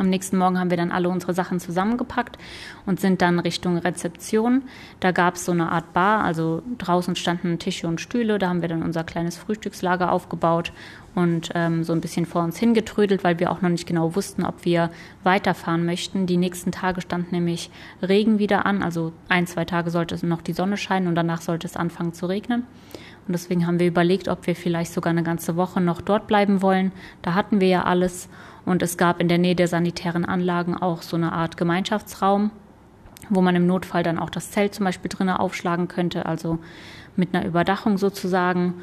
Am 0.00 0.08
nächsten 0.08 0.38
Morgen 0.38 0.58
haben 0.58 0.70
wir 0.70 0.78
dann 0.78 0.92
alle 0.92 1.10
unsere 1.10 1.34
Sachen 1.34 1.60
zusammengepackt 1.60 2.38
und 2.86 3.00
sind 3.00 3.20
dann 3.20 3.38
Richtung 3.38 3.76
Rezeption. 3.76 4.62
Da 4.98 5.12
gab 5.12 5.34
es 5.34 5.44
so 5.44 5.52
eine 5.52 5.70
Art 5.70 5.92
Bar, 5.92 6.24
also 6.24 6.62
draußen 6.78 7.16
standen 7.16 7.58
Tische 7.58 7.86
und 7.86 8.00
Stühle. 8.00 8.38
Da 8.38 8.48
haben 8.48 8.62
wir 8.62 8.68
dann 8.68 8.82
unser 8.82 9.04
kleines 9.04 9.36
Frühstückslager 9.36 10.10
aufgebaut 10.10 10.72
und 11.14 11.50
ähm, 11.54 11.84
so 11.84 11.92
ein 11.92 12.00
bisschen 12.00 12.24
vor 12.24 12.42
uns 12.42 12.56
hingetrödelt, 12.56 13.24
weil 13.24 13.38
wir 13.40 13.50
auch 13.50 13.60
noch 13.60 13.68
nicht 13.68 13.86
genau 13.86 14.14
wussten, 14.16 14.44
ob 14.44 14.64
wir 14.64 14.90
weiterfahren 15.22 15.84
möchten. 15.84 16.26
Die 16.26 16.36
nächsten 16.36 16.72
Tage 16.72 17.00
stand 17.00 17.30
nämlich 17.32 17.70
Regen 18.02 18.38
wieder 18.38 18.64
an, 18.64 18.82
also 18.82 19.12
ein, 19.28 19.46
zwei 19.46 19.64
Tage 19.64 19.90
sollte 19.90 20.14
es 20.14 20.22
noch 20.22 20.40
die 20.40 20.52
Sonne 20.52 20.76
scheinen 20.76 21.08
und 21.08 21.14
danach 21.14 21.42
sollte 21.42 21.66
es 21.66 21.76
anfangen 21.76 22.14
zu 22.14 22.26
regnen. 22.26 22.64
Und 23.26 23.32
deswegen 23.32 23.66
haben 23.66 23.78
wir 23.78 23.86
überlegt, 23.86 24.28
ob 24.28 24.46
wir 24.46 24.56
vielleicht 24.56 24.92
sogar 24.92 25.10
eine 25.10 25.22
ganze 25.22 25.56
Woche 25.56 25.80
noch 25.80 26.00
dort 26.00 26.26
bleiben 26.26 26.62
wollen. 26.62 26.92
Da 27.22 27.34
hatten 27.34 27.60
wir 27.60 27.68
ja 27.68 27.84
alles. 27.84 28.28
Und 28.64 28.82
es 28.82 28.96
gab 28.96 29.20
in 29.20 29.28
der 29.28 29.38
Nähe 29.38 29.54
der 29.54 29.68
sanitären 29.68 30.24
Anlagen 30.24 30.76
auch 30.76 31.02
so 31.02 31.16
eine 31.16 31.32
Art 31.32 31.56
Gemeinschaftsraum, 31.56 32.50
wo 33.28 33.40
man 33.40 33.56
im 33.56 33.66
Notfall 33.66 34.02
dann 34.02 34.18
auch 34.18 34.30
das 34.30 34.50
Zelt 34.50 34.74
zum 34.74 34.84
Beispiel 34.84 35.08
drinnen 35.08 35.36
aufschlagen 35.36 35.88
könnte, 35.88 36.26
also 36.26 36.58
mit 37.16 37.34
einer 37.34 37.46
Überdachung 37.46 37.98
sozusagen. 37.98 38.74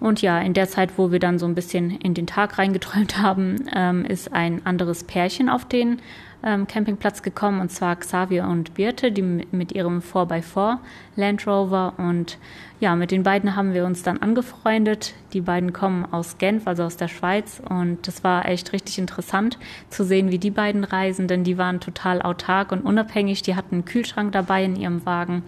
Und 0.00 0.22
ja, 0.22 0.38
in 0.40 0.54
der 0.54 0.68
Zeit, 0.68 0.98
wo 0.98 1.12
wir 1.12 1.18
dann 1.18 1.38
so 1.38 1.46
ein 1.46 1.54
bisschen 1.54 1.90
in 1.90 2.14
den 2.14 2.26
Tag 2.26 2.58
reingeträumt 2.58 3.18
haben, 3.22 3.66
ähm, 3.74 4.04
ist 4.04 4.32
ein 4.32 4.64
anderes 4.66 5.04
Pärchen 5.04 5.48
auf 5.48 5.66
den 5.66 6.00
ähm, 6.44 6.66
Campingplatz 6.66 7.22
gekommen, 7.22 7.60
und 7.60 7.70
zwar 7.70 7.96
Xavier 7.96 8.44
und 8.44 8.74
Birte, 8.74 9.10
die 9.10 9.22
mit 9.22 9.72
ihrem 9.72 10.00
4x4 10.00 10.78
Land 11.16 11.46
Rover. 11.46 11.94
Und 11.96 12.38
ja, 12.80 12.94
mit 12.96 13.10
den 13.10 13.22
beiden 13.22 13.56
haben 13.56 13.72
wir 13.72 13.86
uns 13.86 14.02
dann 14.02 14.18
angefreundet. 14.18 15.14
Die 15.32 15.40
beiden 15.40 15.72
kommen 15.72 16.04
aus 16.12 16.38
Genf, 16.38 16.66
also 16.66 16.84
aus 16.84 16.96
der 16.96 17.08
Schweiz. 17.08 17.62
Und 17.68 18.06
das 18.06 18.22
war 18.22 18.46
echt 18.46 18.72
richtig 18.72 18.98
interessant 18.98 19.58
zu 19.88 20.04
sehen, 20.04 20.30
wie 20.30 20.38
die 20.38 20.50
beiden 20.50 20.84
reisen, 20.84 21.28
denn 21.28 21.44
die 21.44 21.58
waren 21.58 21.80
total 21.80 22.20
autark 22.20 22.72
und 22.72 22.82
unabhängig. 22.82 23.42
Die 23.42 23.56
hatten 23.56 23.76
einen 23.76 23.84
Kühlschrank 23.84 24.32
dabei 24.32 24.64
in 24.64 24.76
ihrem 24.76 25.06
Wagen, 25.06 25.42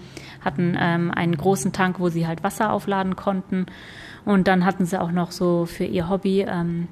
hatten 0.45 0.77
ähm, 0.81 1.11
einen 1.11 1.37
großen 1.37 1.73
Tank, 1.73 2.01
wo 2.01 2.09
sie 2.09 2.27
halt 2.27 2.43
Wasser 2.43 2.73
aufladen 2.73 3.17
konnten. 3.17 3.67
Und 4.25 4.49
dann 4.49 4.65
hatten 4.65 4.87
sie 4.87 5.01
auch 5.01 5.13
noch 5.13 5.31
so 5.31 5.67
für 5.67 5.85
ihr 5.85 6.09
Hobby 6.09 6.47
ähm, 6.49 6.89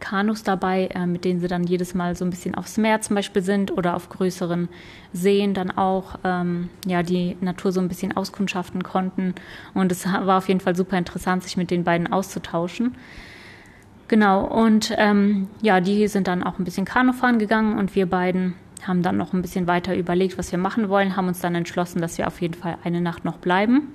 Kanus 0.00 0.42
dabei, 0.42 0.86
äh, 0.86 1.06
mit 1.06 1.24
denen 1.24 1.40
sie 1.40 1.48
dann 1.48 1.64
jedes 1.64 1.94
Mal 1.94 2.16
so 2.16 2.24
ein 2.24 2.30
bisschen 2.30 2.54
aufs 2.54 2.76
Meer 2.76 3.00
zum 3.00 3.16
Beispiel 3.16 3.42
sind 3.42 3.70
oder 3.70 3.94
auf 3.94 4.08
größeren 4.08 4.68
Seen 5.12 5.54
dann 5.54 5.70
auch 5.70 6.18
ähm, 6.24 6.70
ja 6.86 7.02
die 7.02 7.36
Natur 7.40 7.72
so 7.72 7.80
ein 7.80 7.88
bisschen 7.88 8.16
auskundschaften 8.16 8.82
konnten. 8.82 9.34
Und 9.74 9.92
es 9.92 10.06
war 10.06 10.38
auf 10.38 10.48
jeden 10.48 10.60
Fall 10.60 10.74
super 10.74 10.98
interessant, 10.98 11.44
sich 11.44 11.56
mit 11.56 11.70
den 11.70 11.84
beiden 11.84 12.12
auszutauschen. 12.12 12.96
Genau, 14.08 14.44
und 14.44 14.92
ähm, 14.98 15.46
ja, 15.62 15.80
die 15.80 16.08
sind 16.08 16.26
dann 16.26 16.42
auch 16.42 16.58
ein 16.58 16.64
bisschen 16.64 16.84
Kanufahren 16.84 17.38
gegangen 17.38 17.78
und 17.78 17.94
wir 17.94 18.06
beiden 18.06 18.54
haben 18.86 19.02
dann 19.02 19.16
noch 19.16 19.32
ein 19.32 19.42
bisschen 19.42 19.66
weiter 19.66 19.96
überlegt, 19.96 20.38
was 20.38 20.50
wir 20.50 20.58
machen 20.58 20.88
wollen, 20.88 21.16
haben 21.16 21.28
uns 21.28 21.40
dann 21.40 21.54
entschlossen, 21.54 22.00
dass 22.00 22.18
wir 22.18 22.26
auf 22.26 22.40
jeden 22.40 22.54
Fall 22.54 22.76
eine 22.82 23.00
Nacht 23.00 23.24
noch 23.24 23.36
bleiben. 23.36 23.92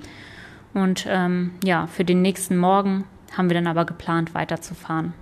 Und 0.74 1.06
ähm, 1.10 1.52
ja, 1.64 1.88
für 1.88 2.06
den 2.06 2.22
nächsten 2.22 2.58
Morgen 2.58 3.06
haben 3.36 3.50
wir 3.50 3.56
dann 3.56 3.68
aber 3.68 3.86
geplant, 3.86 4.34
weiterzufahren. 4.34 5.14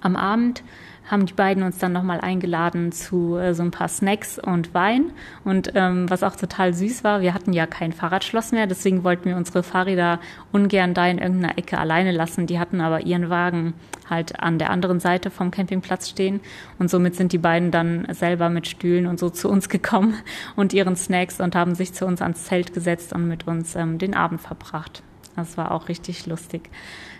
Am 0.00 0.16
Abend 0.16 0.62
haben 1.10 1.26
die 1.26 1.32
beiden 1.32 1.62
uns 1.62 1.78
dann 1.78 1.92
nochmal 1.92 2.20
eingeladen 2.20 2.92
zu 2.92 3.36
äh, 3.36 3.54
so 3.54 3.62
ein 3.62 3.70
paar 3.70 3.88
Snacks 3.88 4.38
und 4.38 4.74
Wein. 4.74 5.12
Und 5.44 5.72
ähm, 5.74 6.08
was 6.10 6.22
auch 6.22 6.36
total 6.36 6.74
süß 6.74 7.02
war, 7.04 7.20
wir 7.20 7.34
hatten 7.34 7.52
ja 7.52 7.66
kein 7.66 7.92
Fahrradschloss 7.92 8.52
mehr, 8.52 8.66
deswegen 8.66 9.04
wollten 9.04 9.24
wir 9.26 9.36
unsere 9.36 9.62
Fahrräder 9.62 10.20
ungern 10.52 10.94
da 10.94 11.06
in 11.06 11.18
irgendeiner 11.18 11.58
Ecke 11.58 11.78
alleine 11.78 12.12
lassen. 12.12 12.46
Die 12.46 12.58
hatten 12.58 12.80
aber 12.80 13.00
ihren 13.02 13.30
Wagen 13.30 13.74
halt 14.08 14.40
an 14.40 14.58
der 14.58 14.70
anderen 14.70 15.00
Seite 15.00 15.30
vom 15.30 15.50
Campingplatz 15.50 16.08
stehen. 16.08 16.40
Und 16.78 16.90
somit 16.90 17.14
sind 17.14 17.32
die 17.32 17.38
beiden 17.38 17.70
dann 17.70 18.06
selber 18.10 18.48
mit 18.48 18.66
Stühlen 18.66 19.06
und 19.06 19.18
so 19.18 19.30
zu 19.30 19.48
uns 19.48 19.68
gekommen 19.68 20.14
und 20.56 20.72
ihren 20.72 20.96
Snacks 20.96 21.40
und 21.40 21.54
haben 21.54 21.74
sich 21.74 21.92
zu 21.92 22.06
uns 22.06 22.22
ans 22.22 22.44
Zelt 22.44 22.74
gesetzt 22.74 23.12
und 23.12 23.28
mit 23.28 23.46
uns 23.46 23.74
ähm, 23.76 23.98
den 23.98 24.14
Abend 24.14 24.40
verbracht. 24.40 25.02
Das 25.38 25.56
war 25.56 25.70
auch 25.70 25.88
richtig 25.88 26.26
lustig. 26.26 26.68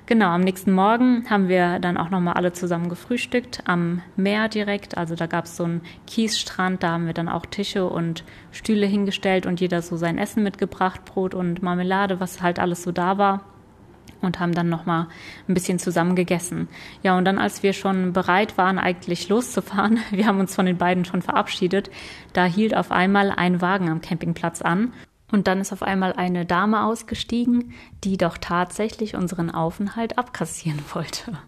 Genau, 0.06 0.30
am 0.30 0.40
nächsten 0.40 0.72
Morgen 0.72 1.24
haben 1.30 1.48
wir 1.48 1.78
dann 1.78 1.96
auch 1.96 2.10
nochmal 2.10 2.34
alle 2.34 2.52
zusammen 2.52 2.88
gefrühstückt 2.88 3.62
am 3.64 4.02
Meer 4.16 4.48
direkt. 4.48 4.98
Also 4.98 5.14
da 5.14 5.26
gab 5.26 5.44
es 5.44 5.56
so 5.56 5.64
einen 5.64 5.82
Kiesstrand, 6.06 6.82
da 6.82 6.90
haben 6.90 7.06
wir 7.06 7.12
dann 7.12 7.28
auch 7.28 7.46
Tische 7.46 7.88
und 7.88 8.24
Stühle 8.50 8.86
hingestellt 8.86 9.46
und 9.46 9.60
jeder 9.60 9.82
so 9.82 9.96
sein 9.96 10.18
Essen 10.18 10.42
mitgebracht, 10.42 11.04
Brot 11.04 11.32
und 11.32 11.62
Marmelade, 11.62 12.18
was 12.18 12.42
halt 12.42 12.58
alles 12.58 12.82
so 12.82 12.90
da 12.90 13.18
war 13.18 13.44
und 14.20 14.40
haben 14.40 14.52
dann 14.52 14.68
nochmal 14.68 15.06
ein 15.48 15.54
bisschen 15.54 15.78
zusammen 15.78 16.16
gegessen. 16.16 16.68
Ja, 17.04 17.16
und 17.16 17.24
dann, 17.24 17.38
als 17.38 17.62
wir 17.62 17.72
schon 17.72 18.12
bereit 18.12 18.58
waren, 18.58 18.80
eigentlich 18.80 19.28
loszufahren, 19.28 20.00
wir 20.10 20.26
haben 20.26 20.40
uns 20.40 20.56
von 20.56 20.66
den 20.66 20.76
beiden 20.78 21.04
schon 21.04 21.22
verabschiedet, 21.22 21.88
da 22.32 22.46
hielt 22.46 22.76
auf 22.76 22.90
einmal 22.90 23.30
ein 23.30 23.60
Wagen 23.60 23.88
am 23.88 24.00
Campingplatz 24.00 24.60
an 24.60 24.92
und 25.30 25.46
dann 25.46 25.60
ist 25.60 25.72
auf 25.72 25.82
einmal 25.82 26.14
eine 26.14 26.46
Dame 26.46 26.84
ausgestiegen, 26.84 27.74
die 28.04 28.16
doch 28.16 28.38
tatsächlich 28.38 29.14
unseren 29.14 29.50
Aufenthalt 29.50 30.18
abkassieren 30.18 30.80
wollte. 30.94 31.38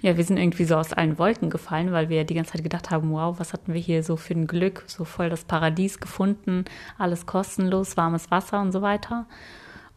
ja, 0.00 0.16
wir 0.16 0.24
sind 0.24 0.36
irgendwie 0.36 0.64
so 0.64 0.76
aus 0.76 0.92
allen 0.92 1.18
Wolken 1.18 1.50
gefallen, 1.50 1.92
weil 1.92 2.08
wir 2.08 2.24
die 2.24 2.34
ganze 2.34 2.52
Zeit 2.52 2.62
gedacht 2.62 2.90
haben, 2.90 3.10
wow, 3.10 3.38
was 3.38 3.52
hatten 3.52 3.74
wir 3.74 3.80
hier 3.80 4.02
so 4.02 4.16
für 4.16 4.34
ein 4.34 4.46
Glück, 4.46 4.84
so 4.86 5.04
voll 5.04 5.30
das 5.30 5.44
Paradies 5.44 6.00
gefunden, 6.00 6.64
alles 6.96 7.26
kostenlos, 7.26 7.96
warmes 7.96 8.30
Wasser 8.30 8.60
und 8.60 8.72
so 8.72 8.82
weiter. 8.82 9.26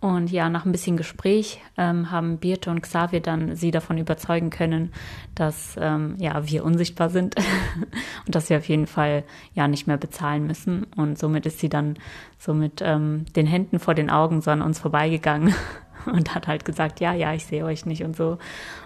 Und 0.01 0.31
ja, 0.31 0.49
nach 0.49 0.65
ein 0.65 0.71
bisschen 0.71 0.97
Gespräch 0.97 1.61
ähm, 1.77 2.09
haben 2.09 2.39
Birte 2.39 2.71
und 2.71 2.81
Xavier 2.81 3.19
dann 3.19 3.55
sie 3.55 3.69
davon 3.69 3.99
überzeugen 3.99 4.49
können, 4.49 4.91
dass 5.35 5.75
ähm, 5.79 6.15
ja 6.17 6.47
wir 6.47 6.65
unsichtbar 6.65 7.11
sind 7.11 7.35
und 8.25 8.33
dass 8.33 8.49
wir 8.49 8.57
auf 8.57 8.67
jeden 8.67 8.87
Fall 8.87 9.23
ja 9.53 9.67
nicht 9.67 9.85
mehr 9.85 9.97
bezahlen 9.97 10.47
müssen. 10.47 10.87
Und 10.95 11.19
somit 11.19 11.45
ist 11.45 11.59
sie 11.59 11.69
dann 11.69 11.97
so 12.39 12.55
mit 12.55 12.81
ähm, 12.83 13.25
den 13.35 13.45
Händen 13.45 13.77
vor 13.77 13.93
den 13.93 14.09
Augen 14.09 14.41
so 14.41 14.49
an 14.49 14.63
uns 14.63 14.79
vorbeigegangen 14.79 15.53
und 16.07 16.33
hat 16.33 16.47
halt 16.47 16.65
gesagt, 16.65 16.99
ja, 16.99 17.13
ja, 17.13 17.35
ich 17.35 17.45
sehe 17.45 17.63
euch 17.63 17.85
nicht 17.85 18.03
und 18.03 18.15
so. 18.17 18.39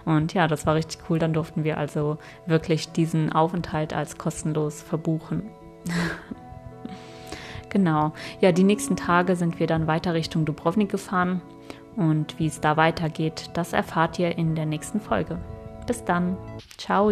Und 0.04 0.34
ja, 0.34 0.50
das 0.50 0.66
war 0.66 0.76
richtig 0.76 1.00
cool. 1.10 1.18
Dann 1.18 1.32
durften 1.32 1.64
wir 1.64 1.78
also 1.78 2.18
wirklich 2.46 2.92
diesen 2.92 3.32
Aufenthalt 3.32 3.94
als 3.94 4.18
kostenlos 4.18 4.82
verbuchen. 4.82 5.44
genau. 7.76 8.14
Ja, 8.40 8.54
die 8.54 8.64
nächsten 8.64 8.96
Tage 8.96 9.36
sind 9.36 9.60
wir 9.60 9.68
dann 9.68 9.86
weiter 9.86 10.14
Richtung 10.14 10.46
Dubrovnik 10.46 10.90
gefahren. 10.90 11.42
Und 11.98 12.40
wie 12.40 12.48
es 12.48 12.62
da 12.62 12.78
weitergeht, 12.78 13.50
das 13.54 13.74
erfahrt 13.74 14.18
ihr 14.18 14.38
in 14.38 14.56
der 14.56 14.66
nächsten 14.66 15.02
Folge. 15.02 15.38
Bis 15.86 16.04
dann. 16.06 16.38
Ciao. 16.78 17.12